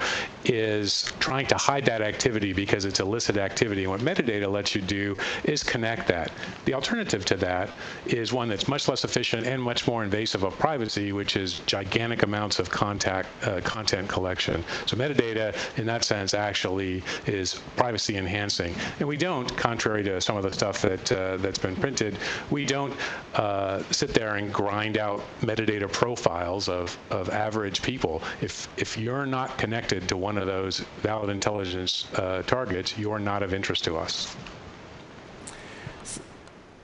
is 0.44 1.12
trying 1.20 1.46
to 1.46 1.57
hide 1.57 1.85
that 1.85 2.03
activity 2.03 2.53
because 2.53 2.85
it's 2.85 3.01
illicit 3.01 3.22
illicit 3.22 3.37
activity. 3.53 3.83
And 3.85 3.93
what 3.95 4.01
metadata 4.01 4.49
lets 4.51 4.75
you 4.75 4.83
do 5.01 5.17
is 5.45 5.62
connect 5.62 6.09
that. 6.09 6.29
The 6.65 6.75
alternative 6.75 7.23
to 7.33 7.37
that 7.49 7.67
is 8.07 8.33
one 8.33 8.49
that's 8.49 8.69
much 8.75 8.88
less 8.88 9.05
efficient 9.05 9.47
and 9.47 9.59
much 9.62 9.87
more 9.87 10.03
invasive 10.09 10.43
of 10.49 10.53
privacy, 10.59 11.12
which 11.12 11.37
is 11.37 11.61
gigantic 11.67 12.23
amounts 12.23 12.59
of 12.59 12.67
contact, 12.71 13.29
uh, 13.47 13.61
content 13.77 14.09
collection. 14.09 14.65
So 14.87 14.97
metadata, 14.97 15.49
in 15.79 15.87
that 15.87 16.03
sense, 16.05 16.33
actually 16.35 17.03
is 17.27 17.61
privacy 17.77 18.17
enhancing. 18.17 18.75
And 18.99 19.09
we 19.09 19.17
don't, 19.17 19.49
contrary 19.57 20.03
to 20.05 20.21
some 20.21 20.37
of 20.37 20.45
the 20.49 20.53
stuff 20.53 20.77
that 20.83 21.12
uh, 21.12 21.37
that's 21.43 21.59
been 21.59 21.77
printed, 21.77 22.17
we 22.51 22.65
don't 22.65 22.95
uh, 23.35 23.83
sit 23.91 24.15
there 24.15 24.37
and 24.37 24.53
grind 24.53 24.97
out 24.97 25.21
metadata 25.41 25.91
profiles 25.93 26.69
of, 26.69 26.97
of 27.11 27.29
average 27.31 27.83
people. 27.83 28.23
If 28.41 28.69
if 28.77 28.97
you're 28.97 29.27
not 29.27 29.59
connected 29.59 30.09
to 30.09 30.17
one 30.17 30.37
of 30.38 30.47
those 30.47 30.75
valid 31.03 31.31
intelligence 31.31 32.07
uh, 32.15 32.43
targets, 32.57 32.88
you 32.97 33.12
are 33.15 33.23
not 33.42 33.48
of 33.48 33.55
interest 33.55 33.83
to 33.83 33.96
us. 33.96 34.37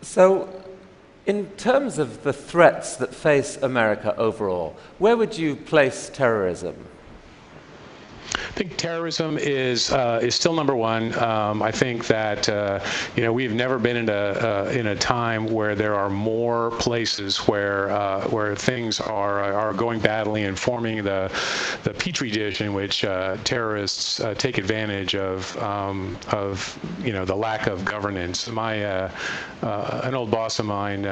So, 0.03 0.49
in 1.25 1.47
terms 1.51 1.99
of 1.99 2.25
the 2.25 2.33
threats 2.33 2.97
that 2.97 3.15
face 3.15 3.57
America 3.59 4.17
overall, 4.17 4.77
where 4.99 5.17
would 5.17 5.39
you 5.39 5.55
place 5.55 6.11
terrorism? 6.13 6.75
Think 8.59 8.77
terrorism 8.77 9.39
is 9.39 9.93
uh, 9.93 10.19
is 10.21 10.35
still 10.35 10.53
number 10.53 10.75
one. 10.75 11.17
Um, 11.17 11.63
I 11.63 11.71
think 11.71 12.09
that 12.09 12.49
uh, 12.49 12.81
you 13.15 13.23
know 13.23 13.33
we've 13.33 13.55
never 13.55 13.79
been 13.79 13.97
in 13.97 14.09
a 14.09 14.13
uh, 14.13 14.73
in 14.75 14.89
a 14.89 14.97
time 14.97 15.47
where 15.47 15.77
there 15.77 15.95
are 15.95 16.11
more 16.11 16.73
places 16.73 17.37
where 17.47 17.89
uh, 17.91 18.27
where 18.31 18.57
things 18.57 18.99
are 18.99 19.45
are 19.45 19.73
going 19.73 20.01
badly 20.01 20.43
and 20.43 20.59
forming 20.59 21.05
the 21.05 21.31
the 21.85 21.95
petri 21.95 22.33
dish 22.33 22.61
in 22.61 22.75
which 22.75 23.05
uh, 23.05 23.37
terrorists 23.45 24.19
uh, 24.19 24.35
take 24.35 24.59
advantage 24.59 25.15
of 25.15 25.57
um, 25.59 26.19
of 26.33 26.77
you 27.01 27.13
know 27.13 27.25
the 27.25 27.37
lack 27.37 27.69
of 27.69 27.85
governance. 27.85 28.49
My 28.49 28.75
an 29.63 30.15
old 30.15 30.33
boss 30.33 30.59
of 30.59 30.67
mine, 30.67 31.05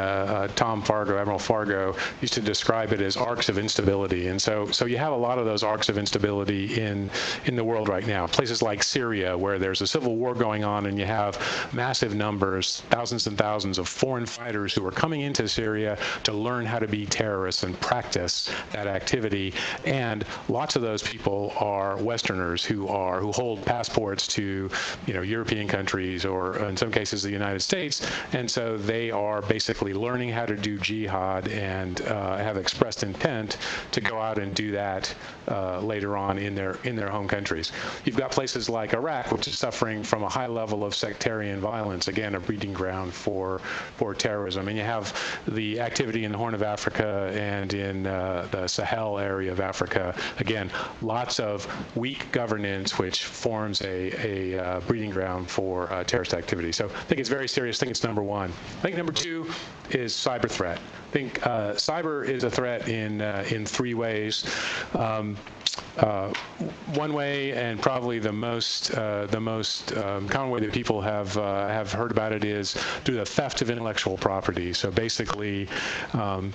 Tom 0.57 0.83
Fargo, 0.83 1.17
Admiral 1.17 1.39
Fargo, 1.39 1.95
used 2.21 2.35
to 2.35 2.41
describe 2.41 2.93
it 2.93 3.01
as 3.01 3.17
arcs 3.17 3.49
of 3.49 3.57
instability, 3.57 4.27
and 4.27 4.43
so 4.43 4.67
so 4.73 4.85
you 4.85 4.99
have 4.99 5.13
a 5.13 5.17
lot 5.17 5.39
of 5.39 5.45
those 5.45 5.63
arcs 5.63 5.89
of 5.89 5.97
instability 5.97 6.81
in 6.81 7.09
in 7.45 7.57
the 7.57 7.65
world 7.65 7.89
right 7.89 8.07
now. 8.07 8.27
Places 8.27 8.63
like 8.63 8.83
Syria, 8.83 9.37
where 9.37 9.59
there's 9.59 9.83
a 9.83 9.87
civil 9.87 10.17
war 10.17 10.35
going 10.35 10.65
on 10.65 10.87
and 10.87 10.99
you 10.99 11.05
have 11.05 11.39
massive 11.73 12.15
numbers, 12.15 12.83
thousands 12.91 13.27
and 13.27 13.37
thousands 13.39 13.79
of 13.79 13.89
foreign 13.89 14.27
fighters 14.27 14.73
who 14.75 14.87
are 14.87 14.91
coming 14.91 15.21
into 15.21 15.49
Syria 15.49 15.99
to 16.25 16.33
learn 16.33 16.67
how 16.67 16.79
to 16.79 16.89
be 16.89 17.07
terrorists 17.07 17.63
and 17.63 17.79
practice 17.81 18.51
that 18.73 18.87
activity. 18.87 19.53
And 19.85 20.25
lots 20.49 20.77
of 20.77 20.83
those 20.83 21.03
people 21.03 21.53
are 21.59 21.97
Westerners 21.97 22.65
who 22.65 22.89
are 22.89 23.21
who 23.21 23.33
hold 23.33 23.65
passports 23.65 24.27
to, 24.29 24.71
you 25.07 25.15
know, 25.15 25.23
European 25.23 25.69
countries 25.69 26.25
or 26.25 26.59
in 26.65 26.77
some 26.77 26.91
cases 26.91 27.23
the 27.23 27.31
United 27.31 27.61
States. 27.61 28.07
And 28.33 28.51
so 28.51 28.77
they 28.77 29.11
are 29.11 29.43
basically 29.43 29.95
learning 29.95 30.31
how 30.31 30.47
to 30.47 30.57
do 30.57 30.79
jihad 30.79 31.49
and 31.49 32.01
uh, 32.03 32.37
have 32.39 32.57
expressed 32.57 33.03
intent 33.03 33.59
to 33.93 34.01
go 34.01 34.21
out 34.21 34.39
and 34.39 34.55
do 34.55 34.71
that 34.73 35.15
uh, 35.49 35.81
later 35.81 36.17
on 36.17 36.39
in 36.39 36.55
their 36.55 36.77
in 36.85 36.97
their 36.97 37.11
home 37.17 37.29
countries. 37.29 37.73
You've 38.05 38.17
got 38.17 38.31
places 38.31 38.69
like 38.69 38.93
Iraq, 38.93 39.33
which 39.33 39.49
is 39.49 39.59
suffering 39.59 40.03
from 40.03 40.23
a 40.23 40.29
high 40.29 40.47
level 40.47 40.85
of 40.85 40.95
sectarian 40.95 41.61
violence, 41.61 42.09
again, 42.09 42.35
a 42.35 42.41
breeding 42.41 42.73
ground 42.73 43.13
for, 43.15 43.61
for 43.97 44.15
terrorism. 44.15 44.69
And 44.69 44.77
you 44.77 44.85
have 44.85 45.07
the 45.49 45.81
activity 45.81 46.25
in 46.25 46.33
the 46.33 46.39
Horn 46.39 46.55
of 46.55 46.63
Africa 46.63 47.33
and 47.35 47.73
in 47.75 48.07
uh, 48.07 48.49
the 48.51 48.67
Sahel 48.67 49.19
area 49.19 49.51
of 49.51 49.61
Africa. 49.61 50.15
Again, 50.39 50.71
lots 51.03 51.41
of 51.41 51.67
weak 51.97 52.31
governance, 52.33 52.99
which 52.99 53.25
forms 53.25 53.81
a, 53.83 53.97
a 54.27 54.59
uh, 54.59 54.81
breeding 54.81 55.11
ground 55.11 55.49
for 55.51 55.93
uh, 55.93 56.05
terrorist 56.05 56.35
activity. 56.35 56.73
So 56.73 56.87
I 56.87 57.05
think 57.09 57.21
it's 57.21 57.29
very 57.29 57.49
serious. 57.49 57.79
I 57.79 57.81
think 57.81 57.91
it's 57.91 58.05
number 58.05 58.23
one. 58.23 58.53
I 58.79 58.83
think 58.83 58.97
number 58.97 59.13
two 59.13 59.51
is 59.91 60.13
cyber 60.13 60.51
threat. 60.51 60.79
I 60.79 61.13
think 61.13 61.47
uh, 61.47 61.73
cyber 61.73 62.27
is 62.29 62.45
a 62.45 62.51
threat 62.51 62.89
in 62.89 63.21
uh, 63.23 63.45
in 63.51 63.65
three 63.65 63.95
ways. 63.95 64.45
Um, 64.95 65.37
uh, 65.99 66.33
one 67.07 67.15
way, 67.15 67.53
and 67.53 67.81
probably 67.81 68.19
the 68.19 68.33
most 68.33 68.91
uh, 68.91 69.27
the 69.27 69.41
most 69.41 69.97
um, 69.97 70.29
common 70.29 70.51
way 70.51 70.61
that 70.61 70.73
people 70.73 71.01
have 71.01 71.37
uh, 71.37 71.69
have 71.69 71.93
heard 71.93 72.11
about 72.11 72.33
it 72.33 72.45
is 72.45 72.75
through 73.05 73.15
the 73.15 73.25
theft 73.25 73.63
of 73.63 73.71
intellectual 73.71 74.17
property. 74.17 74.73
So 74.73 74.91
basically. 74.91 75.69
Um, 76.13 76.53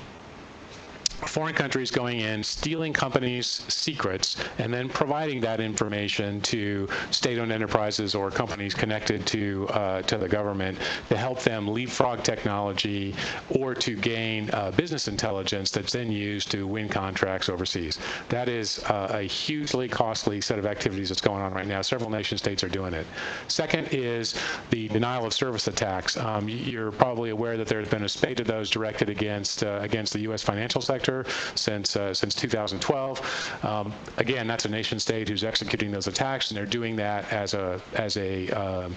foreign 1.28 1.54
countries 1.54 1.92
going 1.92 2.20
in, 2.20 2.44
stealing 2.44 2.94
companies' 2.94 3.64
secrets, 3.68 4.36
and 4.58 4.74
then 4.74 4.90
providing 4.90 5.40
that 5.42 5.60
information 5.60 6.42
to 6.42 6.88
state-owned 7.12 7.52
enterprises 7.52 8.16
or 8.16 8.32
companies 8.32 8.74
connected 8.74 9.26
to 9.28 9.68
uh, 9.70 10.02
to 10.04 10.18
the 10.18 10.28
government 10.28 10.78
to 11.10 11.18
help 11.18 11.42
them 11.44 11.68
leapfrog 11.68 12.24
technology 12.24 13.14
or 13.50 13.74
to 13.76 13.96
gain 13.96 14.50
uh, 14.54 14.72
business 14.72 15.08
intelligence 15.08 15.72
that's 15.72 15.94
then 15.94 16.12
used 16.12 16.50
to 16.52 16.66
win 16.68 16.90
contracts 16.90 17.50
overseas. 17.50 18.00
That 18.30 18.50
is 18.50 18.84
uh, 18.86 19.12
a 19.12 19.24
hugely 19.24 19.88
costly 19.88 20.42
set 20.42 20.60
of 20.60 20.66
activities 20.66 21.10
that's 21.10 21.22
going 21.22 21.42
on 21.42 21.54
right 21.54 21.68
now. 21.68 21.82
Several 21.82 22.10
nation 22.10 22.38
states 22.38 22.64
are 22.64 22.70
doing 22.70 22.94
it. 22.94 23.06
Second 23.48 23.88
is 23.92 24.36
the 24.70 24.88
denial 24.90 25.26
of 25.26 25.34
service 25.34 25.68
attacks. 25.68 26.18
Um, 26.18 26.48
you're 26.50 26.92
probably 26.92 27.30
aware 27.30 27.58
that 27.58 27.68
there's 27.68 27.90
been 27.90 28.04
a 28.04 28.10
spate 28.10 28.40
of 28.40 28.48
those 28.48 28.70
directed 28.70 29.10
against 29.10 29.64
uh, 29.64 29.80
against 29.82 30.14
the 30.14 30.20
U.S. 30.22 30.42
financial 30.42 30.82
sector 30.82 31.11
since 31.56 31.95
uh, 31.95 32.13
since 32.13 32.36
2012. 32.36 33.63
Um, 33.63 33.93
again, 34.17 34.47
that's 34.47 34.65
a 34.65 34.69
nation 34.69 35.00
state 35.00 35.30
who's 35.30 35.43
executing 35.43 35.91
those 35.91 36.08
attacks, 36.08 36.50
and 36.50 36.58
they're 36.58 36.65
doing 36.65 36.95
that 36.97 37.32
as 37.32 37.54
a 37.54 37.82
as 37.95 38.17
a 38.17 38.50
um, 38.50 38.95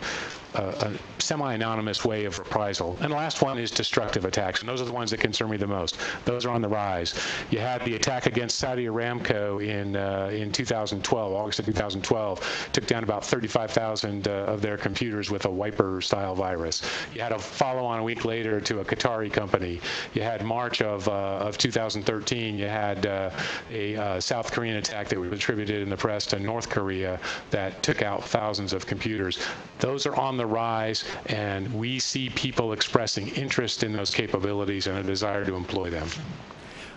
a, 0.55 0.63
a 0.63 0.93
semi-anonymous 1.19 2.05
way 2.05 2.25
of 2.25 2.39
reprisal. 2.39 2.97
And 3.01 3.13
the 3.13 3.17
last 3.17 3.43
one 3.43 3.59
is 3.59 3.71
destructive 3.71 4.25
attacks, 4.25 4.61
and 4.61 4.69
those 4.69 4.81
are 4.81 4.85
the 4.85 4.93
ones 4.93 5.11
that 5.11 5.21
concern 5.21 5.51
me 5.51 5.57
the 5.57 5.67
most. 5.67 5.99
Those 6.25 6.47
are 6.47 6.51
on 6.51 6.63
the 6.63 6.69
rise. 6.69 7.15
You 7.51 7.59
had 7.59 7.85
the 7.85 7.95
attack 7.95 8.27
against 8.27 8.59
Saudi 8.59 8.87
Aramco 8.87 9.65
in 9.65 9.97
uh, 9.97 10.31
in 10.33 10.53
2012, 10.53 11.33
August 11.33 11.59
of 11.59 11.67
2012, 11.67 12.69
took 12.73 12.87
down 12.87 13.05
about 13.05 13.25
35,000 13.25 14.29
uh, 14.29 14.31
of 14.31 14.63
their 14.63 14.77
computers 14.77 15.31
with 15.31 15.45
a 15.45 15.51
wiper-style 15.51 16.35
virus. 16.35 16.83
You 17.15 17.21
had 17.21 17.33
a 17.33 17.39
follow-on 17.39 17.99
a 17.99 18.05
week 18.05 18.25
later 18.25 18.61
to 18.61 18.81
a 18.81 18.85
Qatari 18.85 19.33
company. 19.33 19.81
You 20.15 20.23
had 20.23 20.45
March 20.45 20.83
of 20.83 21.09
uh, 21.09 21.13
of 21.45 21.59
2013. 22.05 22.59
You 22.59 22.67
had 22.67 23.07
uh, 23.07 23.31
a 23.71 23.97
uh, 23.97 24.21
South 24.21 24.53
Korean 24.53 24.77
attack 24.77 25.09
that 25.09 25.19
was 25.19 25.33
attributed 25.33 25.83
in 25.83 25.91
the 25.91 25.97
press 25.97 26.27
to 26.27 26.39
North 26.39 26.69
Korea 26.69 27.19
that 27.51 27.83
took 27.83 28.03
out 28.03 28.25
thousands 28.25 28.73
of 28.73 28.87
computers. 28.87 29.39
Those 29.79 30.07
are 30.07 30.15
on 30.17 30.37
the 30.37 30.47
rise, 30.47 31.05
and 31.27 31.73
we 31.75 31.99
see 31.99 32.31
people 32.31 32.73
expressing 32.73 33.29
interest 33.29 33.83
in 33.83 33.93
those 33.93 34.11
capabilities 34.11 34.87
and 34.87 34.99
a 34.99 35.03
desire 35.03 35.45
to 35.45 35.55
employ 35.55 35.91
them. 35.91 36.09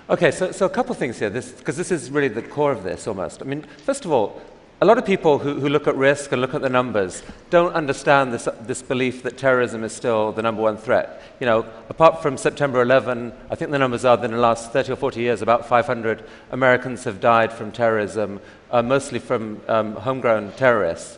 Okay, 0.10 0.32
so, 0.32 0.52
so 0.52 0.65
a 0.65 0.70
couple 0.70 0.96
things 0.96 1.20
here, 1.20 1.30
This 1.30 1.52
because 1.52 1.76
this, 1.76 1.89
this 1.89 2.04
is 2.04 2.12
really 2.12 2.30
the 2.30 2.41
core 2.41 2.72
of 2.72 2.84
this 2.84 3.08
almost. 3.08 3.41
I 3.41 3.46
mean, 3.46 3.63
first 3.63 4.06
of 4.06 4.12
all, 4.12 4.41
a 4.80 4.86
lot 4.86 5.00
of 5.00 5.06
people 5.06 5.40
who, 5.40 5.60
who 5.60 5.70
look 5.70 5.88
at 5.88 5.96
risk 5.96 6.32
and 6.32 6.40
look 6.40 6.54
at 6.54 6.62
the 6.62 6.70
numbers 6.70 7.24
don't 7.50 7.74
understand 7.74 8.32
this, 8.32 8.48
this 8.62 8.84
belief 8.84 9.24
that 9.24 9.36
terrorism 9.36 9.84
is 9.84 9.92
still 9.92 10.32
the 10.32 10.42
number 10.44 10.62
one 10.62 10.78
threat. 10.78 11.24
You 11.40 11.48
know, 11.48 11.66
apart 11.90 12.22
from 12.22 12.38
September 12.38 12.84
11, 12.84 13.34
I 13.50 13.56
think 13.56 13.72
the 13.72 13.80
numbers 13.80 14.06
are 14.06 14.16
that 14.16 14.26
in 14.26 14.32
the 14.32 14.38
last 14.38 14.72
30 14.72 14.92
or 14.92 14.96
40 14.96 15.20
years, 15.20 15.42
about 15.42 15.68
500 15.68 16.24
Americans 16.52 17.06
have 17.06 17.20
died 17.20 17.52
from 17.52 17.72
terrorism, 17.72 18.40
uh, 18.70 18.84
mostly 18.84 19.18
from 19.18 19.62
um, 19.68 19.96
homegrown 19.96 20.52
terrorists. 20.52 21.18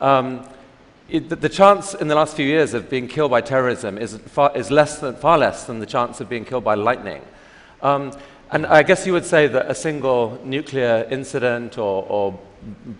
Um, 0.00 0.48
it, 1.08 1.28
the, 1.28 1.36
the, 1.36 1.48
chance 1.48 1.94
in 1.94 2.06
the 2.06 2.14
last 2.14 2.36
few 2.36 2.46
years 2.46 2.74
of 2.74 2.88
being 2.88 3.08
killed 3.08 3.32
by 3.32 3.40
terrorism 3.40 3.98
is, 3.98 4.16
far, 4.18 4.56
is 4.56 4.70
less 4.70 5.00
than, 5.00 5.16
far 5.16 5.36
less 5.36 5.64
than 5.64 5.80
the 5.80 5.86
chance 5.86 6.20
of 6.20 6.28
being 6.28 6.44
killed 6.44 6.62
by 6.62 6.76
lightning. 6.76 7.22
Um, 7.82 8.12
and 8.52 8.64
I 8.66 8.84
guess 8.84 9.04
you 9.04 9.12
would 9.14 9.24
say 9.24 9.48
that 9.48 9.68
a 9.68 9.74
single 9.74 10.40
nuclear 10.44 11.08
incident 11.10 11.76
or, 11.76 12.04
or 12.08 12.38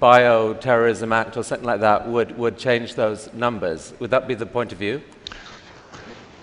bioterrorism 0.00 1.14
act 1.14 1.36
or 1.36 1.42
something 1.42 1.66
like 1.66 1.80
that 1.80 2.08
would, 2.08 2.36
would 2.38 2.58
change 2.58 2.94
those 2.94 3.32
numbers. 3.32 3.92
Would 3.98 4.10
that 4.10 4.26
be 4.26 4.34
the 4.34 4.46
point 4.46 4.72
of 4.72 4.78
view? 4.78 5.02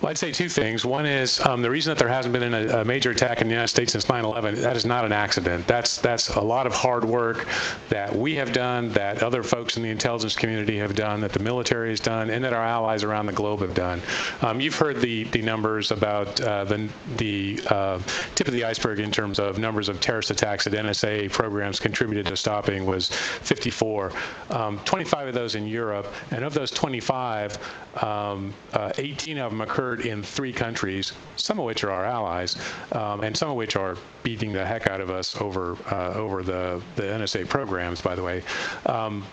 Well, 0.00 0.10
I'd 0.10 0.18
say 0.18 0.30
two 0.30 0.48
things. 0.48 0.84
One 0.84 1.06
is 1.06 1.44
um, 1.44 1.60
the 1.60 1.70
reason 1.70 1.90
that 1.90 1.98
there 1.98 2.08
hasn't 2.08 2.32
been 2.32 2.54
a, 2.54 2.82
a, 2.82 2.84
major 2.84 3.10
attack 3.10 3.40
in 3.40 3.48
the 3.48 3.52
United 3.52 3.66
States 3.66 3.90
since 3.90 4.04
9/11. 4.04 4.58
That 4.58 4.76
is 4.76 4.84
not 4.86 5.04
an 5.04 5.10
accident. 5.10 5.66
That's 5.66 5.96
that's 5.98 6.28
a 6.28 6.40
lot 6.40 6.68
of 6.68 6.72
hard 6.72 7.04
work 7.04 7.48
that 7.88 8.14
we 8.14 8.36
have 8.36 8.52
done, 8.52 8.90
that 8.90 9.24
other 9.24 9.42
folks 9.42 9.76
in 9.76 9.82
the 9.82 9.90
intelligence 9.90 10.36
community 10.36 10.78
have 10.78 10.94
done, 10.94 11.20
that 11.22 11.32
the 11.32 11.40
military 11.40 11.90
has 11.90 11.98
done, 11.98 12.30
and 12.30 12.44
that 12.44 12.52
our 12.52 12.64
allies 12.64 13.02
around 13.02 13.26
the 13.26 13.32
globe 13.32 13.58
have 13.60 13.74
done. 13.74 14.00
Um, 14.42 14.60
you've 14.60 14.76
heard 14.76 15.00
the 15.00 15.24
the 15.24 15.42
numbers 15.42 15.90
about 15.90 16.40
uh, 16.42 16.62
the 16.62 16.88
the 17.16 17.60
uh, 17.66 17.98
tip 18.36 18.46
of 18.46 18.54
the 18.54 18.62
iceberg 18.64 19.00
in 19.00 19.10
terms 19.10 19.40
of 19.40 19.58
numbers 19.58 19.88
of 19.88 20.00
terrorist 20.00 20.30
attacks 20.30 20.62
that 20.64 20.74
NSA 20.74 21.32
programs 21.32 21.80
contributed 21.80 22.26
to 22.26 22.36
stopping 22.36 22.86
was 22.86 23.08
54. 23.08 24.12
Um, 24.50 24.78
25 24.84 25.28
of 25.28 25.34
those 25.34 25.56
in 25.56 25.66
Europe, 25.66 26.06
and 26.30 26.44
of 26.44 26.54
those 26.54 26.70
25, 26.70 27.58
um, 28.00 28.54
uh, 28.72 28.92
18 28.96 29.38
of 29.38 29.50
them 29.50 29.60
occurred 29.60 29.87
occurred 29.88 30.06
in 30.06 30.22
three 30.22 30.52
countries, 30.52 31.12
some 31.36 31.58
of 31.58 31.64
which 31.64 31.84
are 31.84 31.90
our 31.90 32.04
allies, 32.04 32.56
um, 32.92 33.22
and 33.22 33.36
some 33.36 33.50
of 33.50 33.56
which 33.56 33.76
are 33.76 33.96
beating 34.22 34.52
the 34.52 34.64
heck 34.64 34.86
out 34.86 35.00
of 35.00 35.10
us 35.10 35.40
over 35.40 35.76
uh, 35.90 36.12
over 36.14 36.42
the 36.42 36.80
the 36.96 37.02
NSA 37.02 37.48
programs. 37.48 38.00
By 38.00 38.14
the 38.14 38.22
way. 38.22 38.42
Um, 38.86 39.24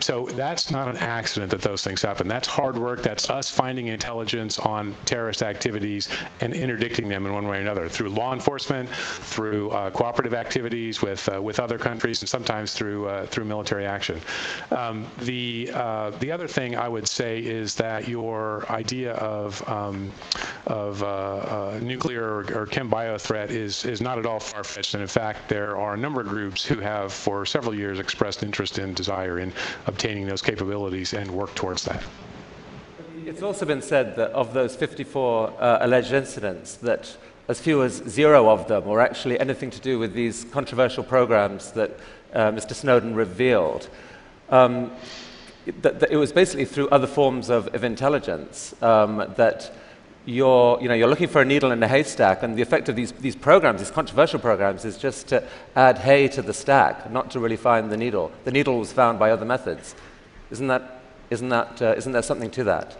so 0.00 0.26
that's 0.26 0.70
not 0.70 0.88
an 0.88 0.96
accident 0.96 1.50
that 1.50 1.62
those 1.62 1.82
things 1.82 2.02
happen. 2.02 2.28
That's 2.28 2.48
hard 2.48 2.76
work. 2.76 3.02
That's 3.02 3.30
us 3.30 3.50
finding 3.50 3.88
intelligence 3.88 4.58
on 4.58 4.94
terrorist 5.04 5.42
activities 5.42 6.08
and 6.40 6.52
interdicting 6.52 7.08
them 7.08 7.26
in 7.26 7.32
one 7.32 7.46
way 7.46 7.58
or 7.58 7.60
another 7.60 7.88
through 7.88 8.10
law 8.10 8.32
enforcement, 8.32 8.88
through 8.88 9.70
uh, 9.70 9.90
cooperative 9.90 10.34
activities 10.34 11.02
with 11.02 11.28
uh, 11.28 11.40
with 11.40 11.60
other 11.60 11.78
countries, 11.78 12.22
and 12.22 12.28
sometimes 12.28 12.72
through 12.72 13.08
uh, 13.08 13.26
through 13.26 13.44
military 13.44 13.86
action. 13.86 14.20
Um, 14.70 15.06
the 15.18 15.70
uh, 15.72 16.10
the 16.10 16.30
other 16.30 16.48
thing 16.48 16.76
I 16.76 16.88
would 16.88 17.08
say 17.08 17.40
is 17.40 17.74
that 17.76 18.08
your 18.08 18.70
idea 18.70 19.14
of 19.14 19.66
um, 19.68 20.12
of 20.66 21.02
uh, 21.02 21.06
uh, 21.06 21.80
nuclear 21.82 22.24
or, 22.24 22.62
or 22.62 22.66
chem 22.66 22.88
bio 22.88 23.18
threat 23.18 23.50
is 23.50 23.84
is 23.84 24.00
not 24.00 24.18
at 24.18 24.26
all 24.26 24.40
far 24.40 24.64
fetched, 24.64 24.94
and 24.94 25.00
in 25.02 25.08
fact 25.08 25.48
there 25.48 25.76
are 25.76 25.94
a 25.94 25.96
number 25.96 26.20
of 26.20 26.28
groups 26.28 26.64
who 26.64 26.80
have 26.80 27.12
for 27.12 27.46
several 27.46 27.74
years 27.74 27.98
expressed 27.98 28.42
interest 28.42 28.78
and 28.78 28.94
desire 28.94 29.38
in 29.38 29.52
obtaining 29.86 30.26
those 30.26 30.42
capabilities 30.42 31.12
and 31.14 31.30
work 31.30 31.54
towards 31.54 31.84
that. 31.84 32.02
It's 33.24 33.42
also 33.42 33.66
been 33.66 33.82
said 33.82 34.16
that 34.16 34.30
of 34.32 34.52
those 34.52 34.76
54 34.76 35.50
uh, 35.58 35.78
alleged 35.80 36.12
incidents, 36.12 36.76
that 36.76 37.16
as 37.48 37.60
few 37.60 37.82
as 37.82 38.02
zero 38.08 38.48
of 38.48 38.68
them 38.68 38.84
were 38.84 39.00
actually 39.00 39.38
anything 39.38 39.70
to 39.70 39.80
do 39.80 39.98
with 39.98 40.12
these 40.12 40.44
controversial 40.44 41.04
programs 41.04 41.72
that 41.72 41.98
uh, 42.34 42.50
Mr. 42.50 42.74
Snowden 42.74 43.14
revealed. 43.14 43.88
Um, 44.50 44.92
that, 45.82 46.00
that, 46.00 46.10
it 46.12 46.16
was 46.16 46.32
basically 46.32 46.64
through 46.64 46.88
other 46.90 47.06
forms 47.06 47.50
of, 47.50 47.74
of 47.74 47.82
intelligence 47.82 48.74
um, 48.82 49.32
that 49.36 49.72
you're, 50.26 50.80
you 50.82 50.88
know, 50.88 50.94
you're 50.94 51.08
looking 51.08 51.28
for 51.28 51.40
a 51.40 51.44
needle 51.44 51.70
in 51.70 51.82
a 51.82 51.88
haystack, 51.88 52.42
and 52.42 52.58
the 52.58 52.62
effect 52.62 52.88
of 52.88 52.96
these, 52.96 53.12
these 53.12 53.36
programs, 53.36 53.80
these 53.80 53.90
controversial 53.90 54.40
programs, 54.40 54.84
is 54.84 54.98
just 54.98 55.28
to 55.28 55.42
add 55.74 55.98
hay 55.98 56.28
to 56.28 56.42
the 56.42 56.52
stack, 56.52 57.10
not 57.10 57.30
to 57.30 57.40
really 57.40 57.56
find 57.56 57.90
the 57.90 57.96
needle. 57.96 58.30
The 58.44 58.50
needle 58.50 58.78
was 58.78 58.92
found 58.92 59.18
by 59.18 59.30
other 59.30 59.44
methods. 59.44 59.94
Isn't 60.50 60.66
that, 60.66 61.00
isn't 61.30 61.48
that, 61.48 61.80
uh, 61.80 61.94
isn't 61.96 62.12
there 62.12 62.22
something 62.22 62.50
to 62.50 62.64
that? 62.64 62.96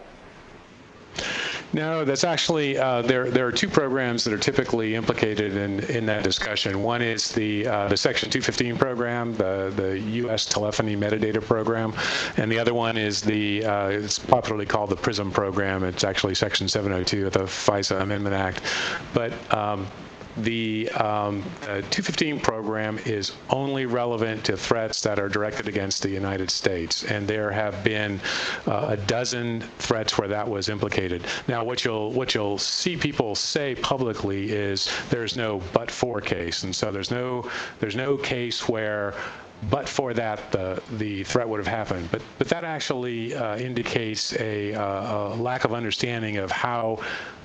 No, 1.73 2.05
that's 2.05 2.25
actually 2.25 2.79
uh, 2.79 3.03
there. 3.03 3.31
There 3.31 3.47
are 3.47 3.53
two 3.53 3.69
programs 3.69 4.25
that 4.25 4.33
are 4.33 4.39
typically 4.39 4.95
implicated 4.95 5.57
in, 5.57 5.81
in 5.85 6.07
that 6.07 6.23
discussion. 6.23 6.83
One 6.83 7.03
is 7.03 7.33
the 7.33 7.67
uh, 7.67 7.89
the 7.89 7.97
Section 7.97 8.31
215 8.31 8.77
program, 8.79 9.35
the 9.35 9.73
the 9.75 9.99
U.S. 9.99 10.47
telephony 10.47 10.97
metadata 10.97 11.43
program, 11.43 11.93
and 12.37 12.51
the 12.51 12.59
other 12.59 12.73
one 12.73 12.97
is 12.97 13.21
the 13.21 13.65
uh, 13.65 13.89
it's 13.89 14.19
popularly 14.19 14.67
called 14.67 14.91
the 14.91 14.97
PRISM 14.97 15.33
program. 15.33 15.83
It's 15.85 16.05
actually 16.05 16.35
Section 16.35 16.69
702 16.69 17.27
of 17.27 17.33
the 17.33 17.41
FISA 17.41 18.01
Amendment 18.01 18.35
Act, 18.35 18.63
but 19.13 19.33
um, 19.53 19.87
the 20.39 20.91
um, 20.91 21.43
uh, 21.63 21.81
215 21.91 22.41
program 22.41 22.99
is 23.05 23.33
only 23.51 23.87
relevant 23.87 24.45
to 24.45 24.57
threats 24.57 25.01
that 25.03 25.19
are 25.19 25.29
directed 25.29 25.69
against 25.69 26.03
the 26.03 26.11
United 26.11 26.51
States, 26.51 27.05
and 27.05 27.27
there 27.27 27.51
have 27.51 27.83
been 27.83 28.21
uh, 28.67 28.87
a 28.91 28.97
dozen 28.97 29.63
threats 29.79 30.19
where 30.19 30.29
that 30.29 30.49
was 30.49 30.69
implicated. 30.69 31.25
Now, 31.49 31.65
what 31.65 31.85
you'll 31.85 32.13
what 32.13 32.35
you'll 32.35 32.59
see 32.59 32.97
people 32.97 33.35
say 33.35 33.75
publicly 33.77 34.53
is 34.53 34.91
there's 35.11 35.37
no 35.37 35.63
but-for 35.73 36.21
case, 36.21 36.65
and 36.65 36.75
so 36.75 36.91
there's 36.91 37.11
no 37.11 37.51
there's 37.81 37.97
no 37.97 38.17
case 38.17 38.69
where 38.69 39.15
but 39.71 39.89
for 39.89 40.13
that, 40.15 40.53
the, 40.53 40.83
the 40.93 41.25
threat 41.25 41.49
would 41.49 41.59
have 41.59 41.67
happened. 41.67 42.11
But, 42.13 42.21
but 42.39 42.49
that 42.49 42.63
actually 42.63 43.35
uh, 43.35 43.57
indicates 43.57 44.35
a, 44.39 44.75
uh, 44.75 45.35
a 45.35 45.37
lack 45.37 45.65
of 45.65 45.73
understanding 45.73 46.37
of 46.37 46.51
how 46.51 47.03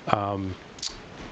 um, 0.08 0.54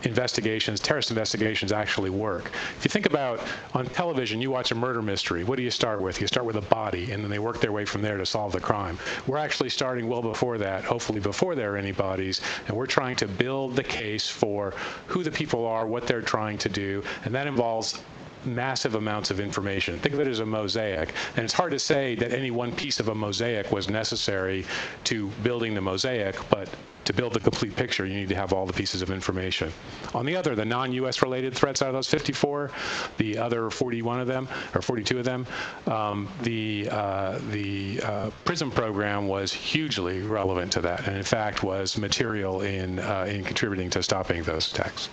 investigations, 0.04 0.80
terrorist 0.80 1.10
investigations 1.10 1.72
actually 1.72 2.10
work. 2.10 2.50
If 2.76 2.84
you 2.84 2.88
think 2.88 3.06
about 3.06 3.40
on 3.74 3.86
television, 3.86 4.40
you 4.40 4.50
watch 4.50 4.70
a 4.70 4.74
murder 4.74 5.02
mystery. 5.02 5.44
What 5.44 5.56
do 5.56 5.62
you 5.62 5.70
start 5.70 6.00
with? 6.00 6.20
You 6.20 6.26
start 6.26 6.46
with 6.46 6.56
a 6.56 6.62
body, 6.62 7.12
and 7.12 7.22
then 7.22 7.30
they 7.30 7.38
work 7.38 7.60
their 7.60 7.72
way 7.72 7.84
from 7.84 8.02
there 8.02 8.16
to 8.16 8.26
solve 8.26 8.52
the 8.52 8.60
crime. 8.60 8.98
We're 9.26 9.38
actually 9.38 9.70
starting 9.70 10.08
well 10.08 10.22
before 10.22 10.58
that, 10.58 10.84
hopefully 10.84 11.20
before 11.20 11.54
there 11.54 11.74
are 11.74 11.76
any 11.76 11.92
bodies, 11.92 12.40
and 12.66 12.76
we're 12.76 12.86
trying 12.86 13.16
to 13.16 13.28
build 13.28 13.76
the 13.76 13.84
case 13.84 14.28
for 14.28 14.74
who 15.06 15.22
the 15.22 15.30
people 15.30 15.66
are, 15.66 15.86
what 15.86 16.06
they're 16.06 16.22
trying 16.22 16.58
to 16.58 16.68
do, 16.68 17.02
and 17.24 17.34
that 17.34 17.46
involves 17.46 18.00
massive 18.44 18.94
amounts 18.94 19.30
of 19.30 19.40
information. 19.40 19.98
Think 19.98 20.14
of 20.14 20.20
it 20.20 20.26
as 20.26 20.40
a 20.40 20.46
mosaic. 20.46 21.14
And 21.36 21.44
it's 21.44 21.54
hard 21.54 21.72
to 21.72 21.78
say 21.78 22.14
that 22.16 22.32
any 22.32 22.50
one 22.50 22.72
piece 22.72 23.00
of 23.00 23.08
a 23.08 23.14
mosaic 23.14 23.70
was 23.70 23.88
necessary 23.88 24.64
to 25.04 25.28
building 25.42 25.74
the 25.74 25.80
mosaic, 25.80 26.36
but 26.50 26.68
to 27.04 27.12
build 27.12 27.32
the 27.32 27.40
complete 27.40 27.74
picture, 27.74 28.06
you 28.06 28.14
need 28.14 28.28
to 28.28 28.34
have 28.34 28.52
all 28.52 28.66
the 28.66 28.72
pieces 28.72 29.02
of 29.02 29.10
information. 29.10 29.72
On 30.14 30.26
the 30.26 30.36
other, 30.36 30.54
the 30.54 30.64
non-U.S. 30.64 31.22
related 31.22 31.54
threats 31.54 31.82
out 31.82 31.88
of 31.88 31.94
those 31.94 32.08
54, 32.08 32.70
the 33.16 33.38
other 33.38 33.70
41 33.70 34.20
of 34.20 34.26
them, 34.26 34.48
or 34.74 34.82
42 34.82 35.18
of 35.18 35.24
them, 35.24 35.46
um, 35.86 36.28
the, 36.42 36.88
uh, 36.90 37.38
the 37.50 38.00
uh, 38.02 38.30
PRISM 38.44 38.70
program 38.70 39.26
was 39.26 39.52
hugely 39.52 40.20
relevant 40.20 40.70
to 40.72 40.80
that, 40.82 41.06
and 41.06 41.16
in 41.16 41.22
fact 41.22 41.62
was 41.62 41.96
material 41.96 42.60
in, 42.62 42.98
uh, 42.98 43.26
in 43.28 43.42
contributing 43.44 43.90
to 43.90 44.02
stopping 44.02 44.42
those 44.42 44.70
attacks. 44.70 45.08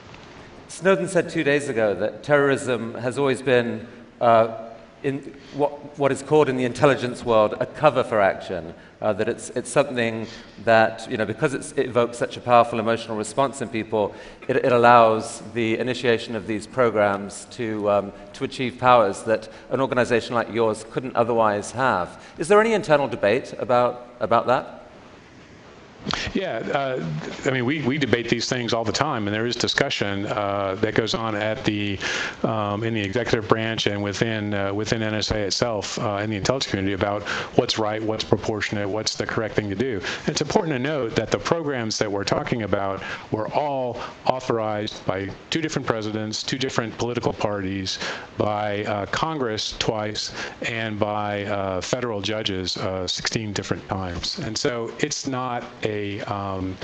Snowden 0.69 1.07
said 1.07 1.29
two 1.29 1.43
days 1.43 1.69
ago 1.69 1.95
that 1.95 2.23
terrorism 2.23 2.93
has 2.95 3.17
always 3.17 3.41
been, 3.41 3.87
uh, 4.19 4.65
in 5.01 5.19
what, 5.53 5.97
what 5.97 6.11
is 6.11 6.21
called 6.21 6.49
in 6.49 6.57
the 6.57 6.65
intelligence 6.65 7.23
world, 7.23 7.55
a 7.59 7.65
cover 7.65 8.03
for 8.03 8.19
action. 8.19 8.73
Uh, 8.99 9.13
that 9.13 9.29
it's, 9.29 9.49
it's 9.51 9.69
something 9.69 10.25
that, 10.65 11.07
you 11.09 11.17
know, 11.17 11.25
because 11.25 11.53
it 11.53 11.85
evokes 11.85 12.17
such 12.17 12.35
a 12.35 12.41
powerful 12.41 12.79
emotional 12.79 13.15
response 13.15 13.61
in 13.61 13.69
people, 13.69 14.13
it, 14.47 14.55
it 14.57 14.71
allows 14.71 15.41
the 15.53 15.77
initiation 15.77 16.35
of 16.35 16.47
these 16.47 16.65
programs 16.65 17.45
to, 17.51 17.89
um, 17.89 18.11
to 18.33 18.43
achieve 18.43 18.77
powers 18.79 19.21
that 19.23 19.47
an 19.69 19.79
organization 19.79 20.33
like 20.33 20.51
yours 20.51 20.83
couldn't 20.91 21.15
otherwise 21.15 21.71
have. 21.71 22.21
Is 22.39 22.47
there 22.47 22.59
any 22.59 22.73
internal 22.73 23.07
debate 23.07 23.53
about, 23.59 24.07
about 24.19 24.47
that? 24.47 24.86
Yeah, 26.33 26.57
uh, 26.57 27.05
I 27.45 27.51
mean, 27.51 27.65
we, 27.65 27.81
we 27.83 27.97
debate 27.97 28.29
these 28.29 28.47
things 28.47 28.73
all 28.73 28.83
the 28.83 28.91
time, 28.91 29.27
and 29.27 29.35
there 29.35 29.45
is 29.45 29.55
discussion 29.55 30.25
uh, 30.27 30.75
that 30.79 30.95
goes 30.95 31.13
on 31.13 31.35
at 31.35 31.63
the 31.65 31.99
um, 32.43 32.83
in 32.83 32.93
the 32.93 33.01
executive 33.01 33.47
branch 33.47 33.87
and 33.87 34.01
within 34.01 34.53
uh, 34.53 34.73
within 34.73 35.01
NSA 35.01 35.35
itself 35.35 35.99
uh, 35.99 36.19
in 36.23 36.29
the 36.29 36.35
intelligence 36.35 36.69
community 36.69 36.93
about 36.93 37.23
what's 37.57 37.77
right, 37.79 38.01
what's 38.01 38.23
proportionate, 38.23 38.87
what's 38.87 39.15
the 39.15 39.25
correct 39.25 39.55
thing 39.55 39.69
to 39.69 39.75
do. 39.75 40.01
And 40.21 40.29
it's 40.29 40.41
important 40.41 40.73
to 40.73 40.79
note 40.79 41.15
that 41.15 41.31
the 41.31 41.39
programs 41.39 41.97
that 41.99 42.11
we're 42.11 42.23
talking 42.23 42.63
about 42.63 43.03
were 43.31 43.47
all 43.53 43.99
authorized 44.25 45.05
by 45.05 45.29
two 45.49 45.61
different 45.61 45.87
presidents, 45.87 46.43
two 46.43 46.57
different 46.57 46.97
political 46.97 47.33
parties, 47.33 47.99
by 48.37 48.85
uh, 48.85 49.05
Congress 49.07 49.75
twice, 49.79 50.33
and 50.61 50.99
by 50.99 51.45
uh, 51.45 51.81
federal 51.81 52.21
judges 52.21 52.77
16 53.07 53.53
different 53.53 53.87
times. 53.89 54.39
And 54.39 54.57
so 54.57 54.91
it's 54.99 55.27
not 55.27 55.63
a 55.83 55.96
um, 56.21 56.77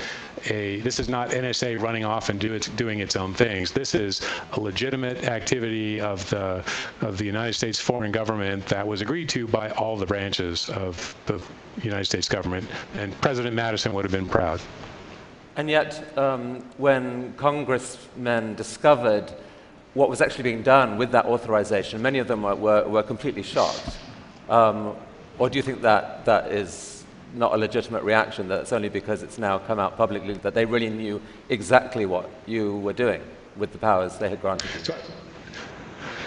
a 0.46 0.80
this 0.80 0.98
is 0.98 1.08
not 1.08 1.30
NSA 1.30 1.80
running 1.80 2.04
off 2.04 2.28
and 2.28 2.38
do 2.38 2.52
its, 2.52 2.68
doing 2.68 3.00
its 3.00 3.16
own 3.16 3.34
things. 3.34 3.72
This 3.72 3.94
is 3.94 4.20
a 4.52 4.60
legitimate 4.60 5.24
activity 5.24 6.00
of 6.00 6.28
the 6.30 6.64
of 7.00 7.18
the 7.18 7.24
United 7.24 7.54
States 7.54 7.78
foreign 7.80 8.12
government 8.12 8.66
that 8.66 8.86
was 8.86 9.00
agreed 9.00 9.28
to 9.30 9.46
by 9.46 9.70
all 9.70 9.96
the 9.96 10.06
branches 10.06 10.68
of 10.70 11.14
the 11.26 11.40
United 11.82 12.04
States 12.04 12.28
government, 12.28 12.68
and 12.94 13.18
President 13.20 13.54
Madison 13.54 13.92
would 13.94 14.04
have 14.04 14.12
been 14.12 14.28
proud. 14.28 14.60
And 15.56 15.70
yet, 15.70 16.18
um, 16.18 16.60
when 16.78 17.32
congressmen 17.34 18.54
discovered 18.54 19.32
what 19.94 20.10
was 20.10 20.20
actually 20.20 20.42
being 20.42 20.62
done 20.62 20.98
with 20.98 21.12
that 21.12 21.26
authorization, 21.26 22.02
many 22.02 22.18
of 22.18 22.26
them 22.26 22.42
were, 22.42 22.56
were, 22.56 22.88
were 22.88 23.02
completely 23.02 23.44
shocked. 23.44 23.96
Um, 24.48 24.96
or 25.38 25.48
do 25.48 25.56
you 25.56 25.62
think 25.62 25.82
that 25.82 26.24
that 26.24 26.50
is 26.50 26.93
not 27.34 27.52
a 27.54 27.56
legitimate 27.56 28.02
reaction, 28.02 28.48
that 28.48 28.60
it's 28.62 28.72
only 28.72 28.88
because 28.88 29.22
it's 29.22 29.38
now 29.38 29.58
come 29.58 29.78
out 29.78 29.96
publicly 29.96 30.34
that 30.34 30.54
they 30.54 30.64
really 30.64 30.90
knew 30.90 31.20
exactly 31.48 32.06
what 32.06 32.30
you 32.46 32.76
were 32.78 32.92
doing 32.92 33.22
with 33.56 33.72
the 33.72 33.78
powers 33.78 34.16
they 34.16 34.28
had 34.28 34.40
granted 34.40 34.70
you. 34.74 34.84
So, 34.84 34.94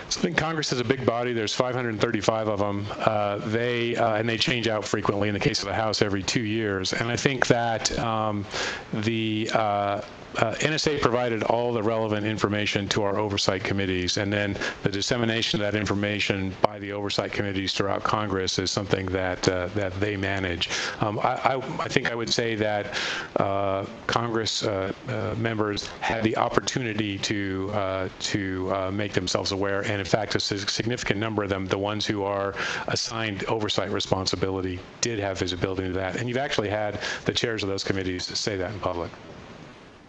I 0.08 0.10
think 0.10 0.38
Congress 0.38 0.72
is 0.72 0.80
a 0.80 0.86
big 0.86 1.06
body. 1.06 1.34
There's 1.34 1.54
535 1.54 2.48
of 2.48 2.60
them. 2.60 2.88
Uh, 3.00 3.40
they 3.50 3.96
uh, 3.98 4.16
and 4.16 4.28
they 4.28 4.38
change 4.38 4.70
out 4.70 4.86
frequently. 4.86 5.28
In 5.28 5.34
the 5.34 5.40
case 5.40 5.62
of 5.62 5.68
the 5.68 5.74
House, 5.74 6.02
every 6.02 6.24
two 6.24 6.44
years. 6.44 6.94
And 6.94 7.10
I 7.10 7.18
think 7.18 7.48
that 7.48 7.98
um, 8.00 8.46
the 8.94 9.50
uh, 9.54 10.02
uh, 10.38 10.54
NSA 10.56 11.02
provided 11.02 11.44
all 11.44 11.74
the 11.74 11.82
relevant 11.82 12.26
information 12.26 12.88
to 12.90 13.04
our 13.04 13.18
oversight 13.18 13.64
committees, 13.64 14.18
and 14.18 14.32
then 14.32 14.56
the 14.84 14.90
dissemination 14.90 15.60
of 15.60 15.72
that 15.72 15.78
information 15.78 16.54
by 16.62 16.78
the 16.80 16.92
oversight 16.92 17.32
committees 17.32 17.74
throughout 17.74 18.04
Congress 18.04 18.60
is 18.60 18.70
something 18.70 19.06
that 19.08 19.48
uh, 19.50 19.68
that 19.76 20.00
they 20.00 20.16
manage. 20.16 20.70
Um, 21.02 21.20
I, 21.20 21.34
I, 21.34 21.56
I, 21.80 21.88
think 21.88 22.12
I 22.12 22.16
would 22.16 22.32
say 22.32 22.56
that 22.56 22.94
uh, 23.38 23.86
Congress 24.06 24.64
uh, 24.64 24.92
uh, 25.08 25.36
members 25.38 25.88
had 26.02 26.24
the 26.24 26.38
opportunity 26.38 27.18
to 27.20 27.72
uh, 27.74 28.10
to 28.20 28.92
make 28.92 29.14
themselves 29.14 29.52
aware, 29.52 29.82
and 29.82 30.00
in 30.00 30.06
fact, 30.06 30.36
a 30.36 30.40
significant 30.40 31.20
number 31.20 31.44
of 31.44 31.50
them, 31.50 31.66
the 31.66 31.78
ones 31.78 32.06
who 32.06 32.24
are 32.24 32.54
assigned 32.88 33.44
oversight 33.46 33.92
responsibility, 33.92 34.80
did 35.02 35.20
have 35.20 35.40
visibility 35.40 35.88
to 35.88 35.94
that. 35.94 36.16
And 36.16 36.30
you've 36.30 36.38
actually 36.38 36.70
had 36.70 37.00
the 37.26 37.34
chairs 37.34 37.64
of 37.64 37.70
those 37.70 37.84
committees 37.84 38.26
say 38.38 38.56
that 38.58 38.72
in 38.72 38.80
public. 38.80 39.12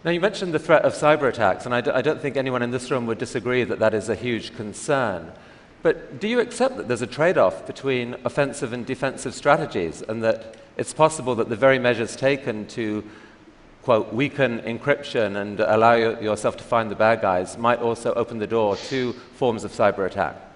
Now, 0.01 0.11
you 0.11 0.21
mentioned 0.21 0.53
the 0.53 0.59
threat 0.59 0.83
of 0.83 0.93
cyber 0.93 1.27
attacks, 1.27 1.65
and 1.65 1.75
I 1.75 1.81
d- 1.81 1.91
I 1.91 2.01
don't 2.01 2.21
think 2.21 2.37
anyone 2.37 2.61
in 2.61 2.71
this 2.71 2.89
room 2.89 3.05
would 3.07 3.17
disagree 3.17 3.65
that 3.65 3.79
that 3.79 3.93
is 3.93 4.07
a 4.07 4.15
huge 4.15 4.55
concern. 4.55 5.33
But 5.81 6.21
do 6.21 6.27
you 6.29 6.39
accept 6.39 6.77
that 6.77 6.87
there's 6.87 7.01
a 7.01 7.07
trade 7.07 7.37
off 7.37 7.67
between 7.67 8.15
offensive 8.23 8.71
and 8.71 8.85
defensive 8.85 9.33
strategies, 9.33 10.01
and 10.01 10.23
that 10.23 10.55
it's 10.77 10.93
possible 10.93 11.35
that 11.35 11.49
the 11.49 11.57
very 11.57 11.79
measures 11.79 12.15
taken 12.15 12.65
to, 12.67 13.03
quote, 13.83 14.13
weaken 14.13 14.59
encryption 14.59 15.35
and 15.35 15.59
allow 15.59 15.95
yourself 15.95 16.55
to 16.57 16.63
find 16.63 16.89
the 16.89 16.95
bad 16.95 17.19
guys 17.19 17.57
might 17.57 17.79
also 17.79 18.13
open 18.13 18.37
the 18.39 18.47
door 18.47 18.77
to 18.77 19.11
forms 19.35 19.65
of 19.65 19.71
cyber 19.73 20.05
attack? 20.05 20.48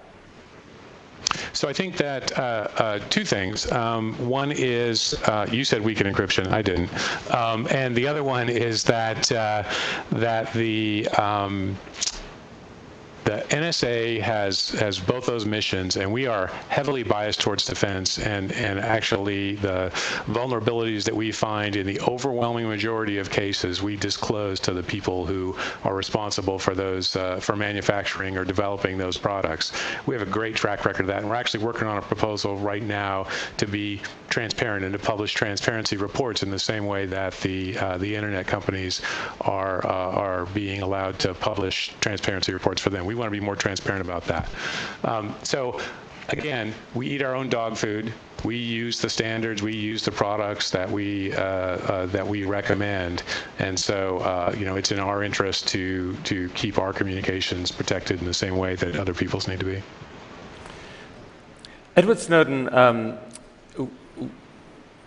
So 1.54 1.68
I 1.68 1.72
think 1.72 1.96
that 1.98 2.36
uh, 2.36 2.68
uh, 2.76 2.98
two 3.10 3.24
things. 3.24 3.70
Um, 3.70 4.14
one 4.28 4.52
is 4.52 5.14
uh, 5.24 5.46
you 5.50 5.64
said 5.64 5.82
weaken 5.82 6.12
encryption. 6.12 6.50
I 6.50 6.62
didn't. 6.62 6.90
Um, 7.32 7.68
and 7.70 7.94
the 7.96 8.08
other 8.08 8.24
one 8.24 8.48
is 8.48 8.82
that 8.84 9.30
uh, 9.30 9.62
that 10.10 10.52
the 10.52 11.08
um, 11.10 11.78
the 13.24 13.44
NSA 13.48 14.20
has 14.20 14.70
has 14.70 15.00
both 15.00 15.26
those 15.26 15.46
missions, 15.46 15.96
and 15.96 16.12
we 16.12 16.26
are 16.26 16.48
heavily 16.68 17.02
biased 17.02 17.40
towards 17.40 17.64
defense. 17.64 18.18
And 18.18 18.52
and 18.52 18.78
actually, 18.78 19.56
the 19.56 19.90
vulnerabilities 20.26 21.04
that 21.04 21.16
we 21.16 21.32
find 21.32 21.76
in 21.76 21.86
the 21.86 22.00
overwhelming 22.02 22.68
majority 22.68 23.18
of 23.18 23.30
cases, 23.30 23.82
we 23.82 23.96
disclose 23.96 24.60
to 24.60 24.72
the 24.74 24.82
people 24.82 25.24
who 25.24 25.56
are 25.84 25.94
responsible 25.94 26.58
for 26.58 26.74
those 26.74 27.16
uh, 27.16 27.40
for 27.40 27.56
manufacturing 27.56 28.36
or 28.36 28.44
developing 28.44 28.98
those 28.98 29.16
products. 29.16 29.72
We 30.06 30.14
have 30.14 30.26
a 30.26 30.30
great 30.30 30.54
track 30.54 30.84
record 30.84 31.02
of 31.02 31.06
that, 31.08 31.18
and 31.18 31.28
we're 31.28 31.36
actually 31.36 31.64
working 31.64 31.88
on 31.88 31.96
a 31.96 32.02
proposal 32.02 32.56
right 32.58 32.82
now 32.82 33.26
to 33.56 33.66
be 33.66 34.02
transparent 34.34 34.84
and 34.84 34.92
to 34.92 34.98
publish 34.98 35.32
transparency 35.32 35.96
reports 35.96 36.42
in 36.42 36.50
the 36.50 36.58
same 36.58 36.86
way 36.86 37.06
that 37.06 37.32
the 37.34 37.78
uh, 37.78 37.96
the 37.98 38.16
internet 38.16 38.48
companies 38.48 39.00
are 39.42 39.86
uh, 39.86 40.24
are 40.26 40.46
being 40.46 40.82
allowed 40.82 41.16
to 41.20 41.32
publish 41.34 41.92
transparency 42.00 42.52
reports 42.52 42.82
for 42.82 42.90
them. 42.90 43.06
We 43.06 43.14
want 43.14 43.28
to 43.28 43.38
be 43.40 43.44
more 43.50 43.54
transparent 43.54 44.04
about 44.04 44.24
that. 44.24 44.48
Um, 45.04 45.36
so 45.44 45.80
again, 46.30 46.74
we 46.94 47.06
eat 47.06 47.22
our 47.22 47.36
own 47.36 47.48
dog 47.48 47.76
food. 47.76 48.12
We 48.42 48.56
use 48.56 49.00
the 49.00 49.08
standards. 49.08 49.62
We 49.62 49.72
use 49.76 50.04
the 50.04 50.10
products 50.10 50.68
that 50.72 50.90
we 50.90 51.32
uh, 51.32 51.40
uh, 51.40 52.06
that 52.06 52.26
we 52.26 52.44
recommend, 52.44 53.22
and 53.60 53.78
so 53.78 54.18
uh, 54.18 54.52
you 54.58 54.64
know 54.64 54.74
it's 54.74 54.90
in 54.90 54.98
our 54.98 55.22
interest 55.22 55.68
to 55.68 56.16
to 56.24 56.48
keep 56.50 56.76
our 56.80 56.92
communications 56.92 57.70
protected 57.70 58.18
in 58.18 58.26
the 58.26 58.34
same 58.34 58.56
way 58.56 58.74
that 58.74 58.96
other 58.96 59.14
people's 59.14 59.46
need 59.46 59.60
to 59.60 59.70
be. 59.74 59.80
Edward 61.96 62.18
Snowden 62.18 62.74
um, 62.74 63.16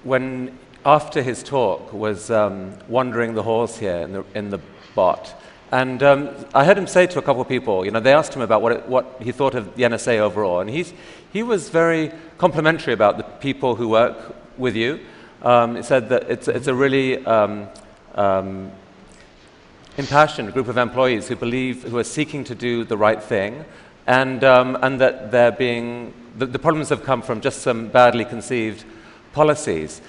when 0.08 0.58
after 0.86 1.22
his 1.22 1.44
talk 1.44 1.92
was 1.92 2.32
um, 2.32 2.74
wandering 2.88 3.34
the 3.34 3.44
halls 3.44 3.78
here 3.78 3.98
in 3.98 4.14
the, 4.14 4.24
in 4.34 4.50
the 4.50 4.60
bot, 4.96 5.36
and 5.70 6.02
um, 6.02 6.30
I 6.56 6.64
heard 6.64 6.78
him 6.78 6.88
say 6.88 7.08
to 7.08 7.20
a 7.20 7.22
couple 7.22 7.42
of 7.42 7.50
people, 7.50 7.84
you 7.84 7.92
know, 7.92 8.00
they 8.00 8.14
asked 8.14 8.34
him 8.34 8.42
about 8.42 8.62
what, 8.62 8.72
it, 8.72 8.88
what 8.88 9.18
he 9.22 9.34
thought 9.34 9.54
of 9.54 9.76
the 9.76 9.84
NSA 9.84 10.20
overall, 10.20 10.62
and 10.62 10.70
he's, 10.70 10.94
he 11.34 11.44
was 11.44 11.70
very 11.70 12.12
complimentary 12.38 12.94
about 12.94 13.18
the 13.18 13.24
people 13.24 13.76
who 13.76 13.90
work 13.90 14.34
with 14.58 14.78
you. 14.78 15.02
Um, 15.42 15.76
he 15.76 15.84
said 15.84 16.08
that 16.10 16.32
it's, 16.32 16.48
it's 16.48 16.68
a 16.68 16.74
really 16.74 17.24
um, 17.26 17.68
um, 18.16 18.72
impassioned 19.98 20.54
group 20.54 20.70
of 20.70 20.78
employees 20.78 21.28
who 21.28 21.36
believe, 21.36 21.84
who 21.84 21.98
are 21.98 22.06
seeking 22.06 22.46
to 22.46 22.56
do 22.56 22.86
the 22.86 22.98
right 22.98 23.22
thing, 23.22 23.66
and, 24.08 24.46
um, 24.46 24.78
and 24.82 25.02
that 25.02 25.32
they're 25.32 25.52
being 25.52 26.14
the, 26.38 26.46
the 26.46 26.60
problems 26.60 26.90
have 26.90 27.04
come 27.04 27.22
from 27.22 27.42
just 27.42 27.62
some 27.62 27.88
badly 27.88 28.24
conceived 28.24 28.86
policies. 29.38 30.02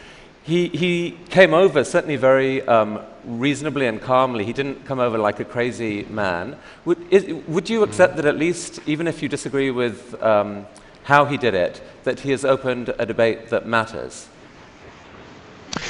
He, 0.43 0.69
he 0.69 1.19
came 1.29 1.53
over 1.53 1.85
certainly 1.85 2.17
very 2.17 2.63
um, 2.67 3.01
reasonably 3.27 3.87
and 3.87 4.01
calmly. 4.01 4.47
He 4.47 4.55
didn't 4.55 4.87
come 4.87 5.01
over 5.07 5.19
like 5.19 5.39
a 5.41 5.45
crazy 5.45 6.05
man. 6.05 6.57
Would, 6.87 6.99
is, 7.13 7.25
would 7.47 7.69
you 7.69 7.83
accept 7.83 8.17
that 8.17 8.25
at 8.25 8.39
least, 8.39 8.81
even 8.87 9.07
if 9.07 9.23
you 9.23 9.29
disagree 9.29 9.71
with 9.71 10.01
um, 10.23 10.67
how 11.03 11.27
he 11.27 11.37
did 11.37 11.55
it, 11.55 11.83
that 12.05 12.21
he 12.21 12.31
has 12.31 12.43
opened 12.47 12.95
a 12.99 13.05
debate 13.05 13.51
that 13.51 13.67
matters? 13.67 14.29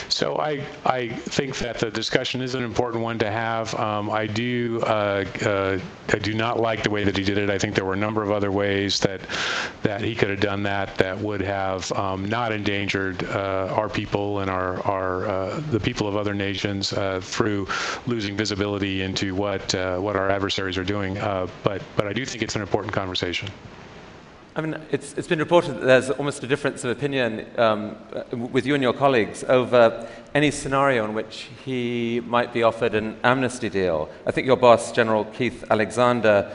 So 0.09 0.37
I, 0.39 0.65
I 0.85 1.09
think 1.09 1.59
that 1.59 1.79
the 1.79 1.91
discussion 1.91 2.41
is 2.41 2.55
an 2.55 2.65
important 2.65 3.03
one 3.03 3.19
to 3.19 3.31
have. 3.31 3.75
Um, 3.75 4.11
I 4.11 4.27
do 4.27 4.81
uh, 4.83 5.25
uh, 5.43 5.79
I 6.09 6.19
do 6.19 6.33
not 6.35 6.59
like 6.59 6.83
the 6.83 6.91
way 6.91 7.05
that 7.05 7.17
he 7.17 7.23
did 7.23 7.37
it. 7.39 7.51
I 7.51 7.59
think 7.59 7.75
there 7.75 7.85
were 7.85 7.93
a 7.93 7.97
number 7.99 8.23
of 8.23 8.31
other 8.31 8.51
ways 8.51 8.99
that 9.01 9.21
that 9.83 10.01
he 10.01 10.15
could 10.15 10.31
have 10.31 10.41
done 10.41 10.63
that 10.65 10.97
that 10.97 11.19
would 11.19 11.43
have 11.43 11.91
um, 11.93 12.25
not 12.29 12.53
endangered 12.53 13.23
uh, 13.25 13.75
our 13.77 13.89
people 13.89 14.41
and 14.41 14.51
our 14.51 14.81
our 14.87 15.27
uh, 15.27 15.61
the 15.71 15.81
people 15.81 16.09
of 16.09 16.17
other 16.17 16.35
nations 16.35 16.93
uh, 16.93 17.21
through 17.23 17.69
losing 18.07 18.37
visibility 18.37 19.03
into 19.03 19.35
what 19.35 19.75
uh, 19.75 19.99
what 19.99 20.17
our 20.17 20.31
adversaries 20.31 20.79
are 20.79 20.85
doing. 20.85 21.15
but 21.63 21.83
but 21.97 22.07
I 22.07 22.13
do 22.13 22.25
think 22.25 22.43
it's 22.43 22.57
an 22.57 22.63
important 22.63 22.93
conversation. 22.95 23.49
I 24.59 24.61
mean, 24.61 24.77
it's, 24.91 25.15
it's 25.17 25.29
been 25.29 25.39
reported 25.39 25.75
that 25.75 25.85
there's 25.85 26.11
almost 26.11 26.43
a 26.43 26.49
difference 26.49 26.83
of 26.83 26.91
opinion 26.91 27.47
um, 27.61 27.95
with 28.51 28.67
you 28.67 28.75
and 28.75 28.83
your 28.83 28.93
colleagues 28.93 29.45
over 29.45 30.09
any 30.35 30.51
scenario 30.51 31.05
in 31.05 31.15
which 31.15 31.47
he 31.65 32.21
might 32.27 32.53
be 32.53 32.65
offered 32.65 32.97
an 32.97 33.17
amnesty 33.23 33.69
deal. 33.69 34.11
I 34.27 34.33
think 34.33 34.49
your 34.49 34.57
boss, 34.57 34.91
General 34.91 35.27
Keith 35.27 35.65
Alexander, 35.71 36.51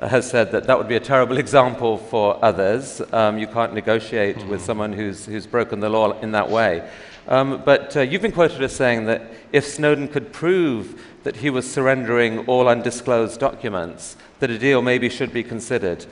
has 0.00 0.30
said 0.30 0.52
that 0.52 0.68
that 0.68 0.78
would 0.78 0.86
be 0.86 0.94
a 0.94 1.00
terrible 1.00 1.38
example 1.44 1.98
for 1.98 2.38
others. 2.44 3.02
Um, 3.12 3.36
you 3.36 3.48
can't 3.48 3.74
negotiate 3.74 4.36
mm-hmm. 4.36 4.48
with 4.48 4.62
someone 4.62 4.92
who's, 4.92 5.26
who's 5.26 5.48
broken 5.48 5.80
the 5.80 5.88
law 5.90 6.20
in 6.20 6.30
that 6.30 6.48
way. 6.48 6.88
Um, 7.26 7.62
but 7.64 7.96
uh, 7.96 8.02
you've 8.02 8.22
been 8.22 8.30
quoted 8.30 8.62
as 8.62 8.76
saying 8.76 9.06
that 9.06 9.22
if 9.50 9.66
Snowden 9.66 10.06
could 10.06 10.32
prove 10.32 11.04
that 11.24 11.34
he 11.34 11.50
was 11.50 11.68
surrendering 11.68 12.46
all 12.46 12.68
undisclosed 12.68 13.40
documents, 13.40 14.16
that 14.38 14.50
a 14.50 14.58
deal 14.58 14.82
maybe 14.82 15.08
should 15.08 15.32
be 15.32 15.42
considered. 15.42 16.06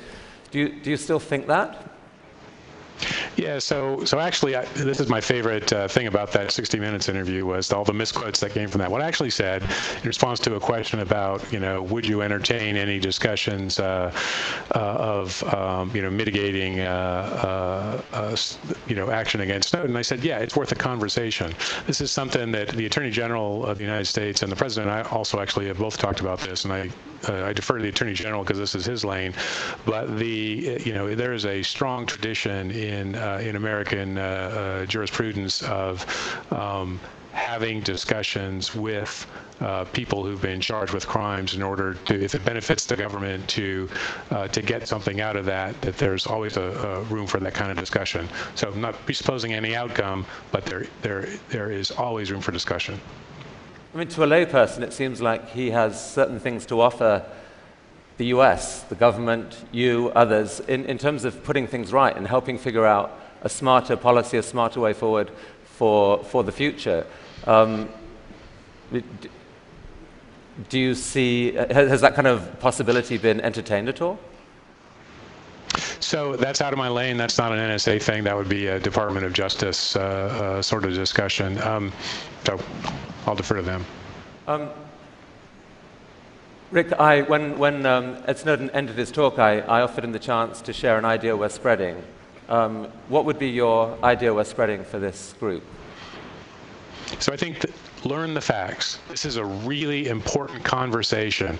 Do 0.50 0.58
you, 0.58 0.68
do 0.80 0.90
you 0.90 0.96
still 0.96 1.20
think 1.20 1.46
that? 1.46 1.90
Yeah, 3.38 3.60
so 3.60 4.04
so 4.04 4.18
actually, 4.18 4.56
I, 4.56 4.64
this 4.74 4.98
is 4.98 5.08
my 5.08 5.20
favorite 5.20 5.72
uh, 5.72 5.86
thing 5.86 6.08
about 6.08 6.32
that 6.32 6.50
60 6.50 6.80
Minutes 6.80 7.08
interview 7.08 7.46
was 7.46 7.72
all 7.72 7.84
the 7.84 7.92
misquotes 7.92 8.40
that 8.40 8.50
came 8.50 8.68
from 8.68 8.80
that. 8.80 8.90
What 8.90 9.00
I 9.00 9.06
actually 9.06 9.30
said 9.30 9.62
in 9.62 10.02
response 10.02 10.40
to 10.40 10.56
a 10.56 10.60
question 10.60 10.98
about, 10.98 11.52
you 11.52 11.60
know, 11.60 11.80
would 11.82 12.04
you 12.04 12.22
entertain 12.22 12.76
any 12.76 12.98
discussions 12.98 13.78
uh, 13.78 14.12
uh, 14.74 14.78
of, 14.78 15.40
um, 15.54 15.94
you 15.94 16.02
know, 16.02 16.10
mitigating, 16.10 16.80
uh, 16.80 18.02
uh, 18.12 18.16
uh, 18.16 18.36
you 18.88 18.96
know, 18.96 19.12
action 19.12 19.40
against 19.42 19.68
Snowden, 19.68 19.94
I 19.94 20.02
said, 20.02 20.24
yeah, 20.24 20.38
it's 20.38 20.56
worth 20.56 20.72
a 20.72 20.76
conversation. 20.76 21.54
This 21.86 22.00
is 22.00 22.10
something 22.10 22.50
that 22.50 22.70
the 22.70 22.86
Attorney 22.86 23.10
General 23.12 23.64
of 23.66 23.78
the 23.78 23.84
United 23.84 24.06
States 24.06 24.42
and 24.42 24.50
the 24.50 24.56
President 24.56 24.90
I 24.90 25.02
also 25.10 25.38
actually 25.38 25.68
have 25.68 25.78
both 25.78 25.96
talked 25.96 26.18
about 26.18 26.40
this, 26.40 26.64
and 26.64 26.72
I 26.72 26.90
I 27.26 27.52
defer 27.52 27.78
to 27.78 27.82
the 27.82 27.88
Attorney 27.88 28.14
General 28.14 28.44
because 28.44 28.58
this 28.58 28.74
is 28.74 28.84
his 28.84 29.04
lane, 29.04 29.34
but 29.84 30.18
the, 30.18 30.80
you 30.84 30.92
know, 30.92 31.14
there 31.14 31.32
is 31.32 31.46
a 31.46 31.62
strong 31.62 32.06
tradition 32.06 32.70
in 32.70 33.16
uh, 33.16 33.27
in 33.36 33.56
American 33.56 34.18
uh, 34.18 34.22
uh, 34.22 34.86
jurisprudence 34.86 35.62
of 35.62 36.04
um, 36.52 36.98
having 37.32 37.80
discussions 37.80 38.74
with 38.74 39.26
uh, 39.60 39.84
people 39.86 40.24
who've 40.24 40.42
been 40.42 40.60
charged 40.60 40.92
with 40.92 41.06
crimes 41.06 41.54
in 41.54 41.62
order 41.62 41.94
to, 41.94 42.22
if 42.22 42.34
it 42.34 42.44
benefits 42.44 42.86
the 42.86 42.96
government 42.96 43.46
to 43.48 43.88
uh, 44.30 44.46
to 44.48 44.62
get 44.62 44.86
something 44.86 45.20
out 45.20 45.36
of 45.36 45.44
that, 45.44 45.80
that 45.82 45.96
there's 45.98 46.26
always 46.26 46.56
a, 46.56 46.62
a, 46.62 47.02
room 47.04 47.26
for 47.26 47.40
that 47.40 47.54
kind 47.54 47.70
of 47.70 47.76
discussion. 47.76 48.28
So 48.54 48.70
I'm 48.70 48.80
not 48.80 48.94
presupposing 49.04 49.52
any 49.52 49.74
outcome, 49.74 50.26
but 50.52 50.64
there 50.64 50.86
there 51.02 51.28
there 51.48 51.70
is 51.70 51.90
always 51.90 52.30
room 52.30 52.40
for 52.40 52.52
discussion. 52.52 53.00
I 53.94 53.98
mean, 53.98 54.08
to 54.08 54.22
a 54.22 54.26
layperson, 54.26 54.82
it 54.82 54.92
seems 54.92 55.20
like 55.20 55.48
he 55.48 55.70
has 55.70 55.92
certain 56.12 56.38
things 56.38 56.66
to 56.66 56.80
offer 56.80 57.24
the 58.18 58.26
US, 58.26 58.82
the 58.82 58.94
government, 58.94 59.64
you, 59.72 60.12
others, 60.14 60.60
in, 60.60 60.84
in 60.84 60.98
terms 60.98 61.24
of 61.24 61.42
putting 61.44 61.66
things 61.66 61.92
right 61.92 62.14
and 62.14 62.26
helping 62.26 62.58
figure 62.58 62.84
out 62.84 63.18
a 63.42 63.48
smarter 63.48 63.96
policy, 63.96 64.36
a 64.36 64.42
smarter 64.42 64.80
way 64.80 64.92
forward 64.92 65.30
for, 65.64 66.22
for 66.24 66.42
the 66.42 66.52
future. 66.52 67.06
Um, 67.46 67.88
do 70.68 70.78
you 70.78 70.94
see, 70.94 71.52
has 71.52 72.00
that 72.00 72.14
kind 72.14 72.26
of 72.26 72.58
possibility 72.58 73.16
been 73.16 73.40
entertained 73.40 73.88
at 73.88 74.02
all? 74.02 74.18
So 76.00 76.34
that's 76.36 76.60
out 76.60 76.72
of 76.72 76.78
my 76.78 76.88
lane. 76.88 77.16
That's 77.16 77.38
not 77.38 77.52
an 77.52 77.58
NSA 77.58 78.02
thing. 78.02 78.24
That 78.24 78.36
would 78.36 78.48
be 78.48 78.66
a 78.66 78.80
Department 78.80 79.24
of 79.24 79.32
Justice 79.32 79.94
uh, 79.94 80.00
uh, 80.00 80.62
sort 80.62 80.84
of 80.84 80.94
discussion. 80.94 81.60
Um, 81.62 81.92
so 82.44 82.58
I'll 83.26 83.36
defer 83.36 83.56
to 83.56 83.62
them. 83.62 83.84
Um, 84.48 84.70
Rick, 86.70 86.92
I, 87.00 87.22
when, 87.22 87.58
when 87.58 87.86
um, 87.86 88.18
Ed 88.26 88.36
Snowden 88.36 88.68
ended 88.72 88.96
his 88.96 89.10
talk, 89.10 89.38
I, 89.38 89.60
I, 89.60 89.80
offered 89.80 90.04
him 90.04 90.12
the 90.12 90.18
chance 90.18 90.60
to 90.62 90.74
share 90.74 90.98
an 90.98 91.06
idea 91.06 91.34
we're 91.34 91.48
spreading. 91.48 92.02
Um, 92.50 92.88
what 93.08 93.24
would 93.24 93.38
be 93.38 93.48
your 93.48 93.98
idea 94.04 94.34
we're 94.34 94.44
spreading 94.44 94.84
for 94.84 94.98
this 94.98 95.34
group? 95.40 95.64
So 97.20 97.32
I 97.32 97.38
think 97.38 97.64
learn 98.04 98.34
the 98.34 98.40
facts. 98.40 98.98
This 99.08 99.24
is 99.24 99.36
a 99.36 99.44
really 99.44 100.08
important 100.08 100.64
conversation, 100.64 101.58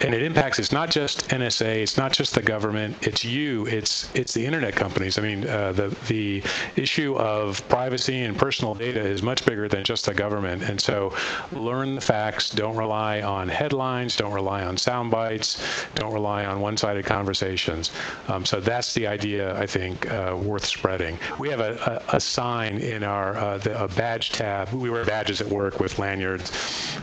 and 0.00 0.14
it 0.14 0.22
impacts. 0.22 0.58
It's 0.58 0.72
not 0.72 0.90
just 0.90 1.28
NSA. 1.28 1.82
It's 1.82 1.96
not 1.96 2.12
just 2.12 2.34
the 2.34 2.42
government. 2.42 2.96
It's 3.02 3.24
you. 3.24 3.66
It's 3.66 4.08
it's 4.14 4.32
the 4.34 4.44
internet 4.44 4.74
companies. 4.76 5.18
I 5.18 5.22
mean, 5.22 5.46
uh, 5.46 5.72
the 5.72 5.88
the 6.08 6.42
issue 6.76 7.16
of 7.16 7.66
privacy 7.68 8.20
and 8.22 8.36
personal 8.38 8.74
data 8.74 9.00
is 9.00 9.22
much 9.22 9.44
bigger 9.44 9.68
than 9.68 9.84
just 9.84 10.06
the 10.06 10.14
government. 10.14 10.62
And 10.62 10.80
so, 10.80 11.14
learn 11.52 11.96
the 11.96 12.00
facts. 12.00 12.50
Don't 12.50 12.76
rely 12.76 13.22
on 13.22 13.48
headlines. 13.48 14.16
Don't 14.16 14.32
rely 14.32 14.64
on 14.64 14.76
sound 14.76 15.10
bites. 15.10 15.62
Don't 15.94 16.12
rely 16.12 16.44
on 16.44 16.60
one-sided 16.60 17.04
conversations. 17.04 17.90
Um, 18.28 18.44
so 18.44 18.60
that's 18.60 18.94
the 18.94 19.06
idea. 19.06 19.58
I 19.58 19.66
think 19.66 20.10
uh, 20.10 20.36
worth 20.40 20.64
spreading. 20.64 21.18
We 21.38 21.48
have 21.50 21.60
a, 21.60 22.02
a, 22.10 22.16
a 22.16 22.20
sign 22.20 22.78
in 22.78 23.02
our 23.02 23.36
uh, 23.36 23.58
the, 23.58 23.82
a 23.82 23.88
badge 23.88 24.30
tab. 24.30 24.72
We 24.72 24.90
wear 24.90 25.04
badges 25.04 25.40
at 25.40 25.48
work 25.48 25.79
with 25.80 25.98
lanyards. 25.98 26.52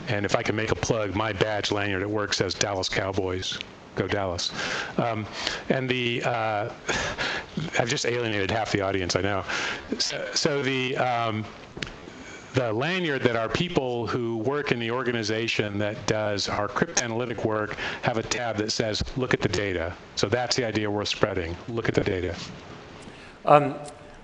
And 0.08 0.26
if 0.26 0.36
I 0.36 0.44
can 0.44 0.56
make 0.56 0.72
a 0.72 0.76
plug, 0.76 1.16
my 1.16 1.34
badge 1.34 1.72
lanyard 1.72 2.02
at 2.02 2.10
work 2.10 2.34
says 2.34 2.54
Dallas 2.54 2.88
Cowboys. 2.88 3.60
Go 3.96 4.08
Dallas. 4.08 4.52
Um, 4.98 5.26
and 5.70 5.90
the, 5.90 6.24
uh, 6.24 6.72
I've 7.80 7.90
just 7.90 8.06
alienated 8.06 8.52
half 8.52 8.72
the 8.72 8.82
audience, 8.82 9.16
I 9.16 9.22
know. 9.22 9.44
So, 9.98 10.30
so 10.36 10.62
the, 10.62 10.96
um, 10.98 11.44
the 12.54 12.72
lanyard 12.72 13.24
that 13.24 13.36
our 13.36 13.50
people 13.50 14.08
who 14.08 14.38
work 14.38 14.72
in 14.72 14.80
the 14.80 14.92
organization 14.92 15.78
that 15.80 16.06
does 16.06 16.48
our 16.48 16.68
cryptanalytic 16.68 17.44
work 17.44 17.76
have 18.04 18.18
a 18.18 18.24
tab 18.24 18.58
that 18.58 18.72
says, 18.72 19.04
look 19.16 19.34
at 19.34 19.42
the 19.42 19.50
data. 19.50 19.94
So 20.16 20.28
that's 20.28 20.56
the 20.56 20.66
idea 20.66 20.90
we're 20.90 21.06
spreading. 21.06 21.58
Look 21.68 21.90
at 21.90 21.96
the 21.96 22.04
data. 22.04 22.36
Um, 23.46 23.76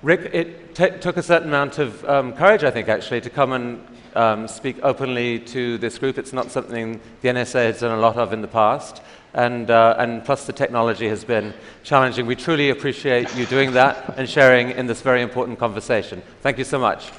Rick, 0.04 0.32
it 0.34 0.76
took 0.76 1.16
a 1.16 1.24
certain 1.24 1.48
amount 1.48 1.80
of 1.80 2.04
um, 2.06 2.34
courage, 2.34 2.64
I 2.64 2.72
think, 2.72 2.90
actually, 2.90 3.22
to 3.22 3.30
come 3.30 3.54
and 3.54 3.88
um, 4.16 4.48
speak 4.48 4.78
openly 4.84 5.40
to 5.40 5.78
this 5.78 5.98
group. 5.98 6.18
It's 6.18 6.34
not 6.34 6.52
something 6.52 7.00
the 7.22 7.30
NSA 7.30 7.66
has 7.66 7.80
done 7.80 7.98
a 7.98 8.02
lot 8.02 8.18
of 8.18 8.34
in 8.34 8.42
the 8.42 8.48
past. 8.48 9.02
And, 9.34 9.72
uh, 9.72 9.96
and 9.98 10.24
plus, 10.24 10.46
the 10.46 10.54
technology 10.54 11.08
has 11.10 11.24
been 11.24 11.54
challenging. 11.84 12.28
We 12.28 12.36
truly 12.36 12.70
appreciate 12.70 13.36
you 13.36 13.46
doing 13.48 13.74
that 13.74 14.18
and 14.18 14.30
sharing 14.30 14.72
in 14.72 14.86
this 14.86 15.02
very 15.02 15.22
important 15.22 15.58
conversation. 15.58 16.22
Thank 16.42 16.60
you 16.60 16.66
so 16.66 16.78
much. 16.80 17.12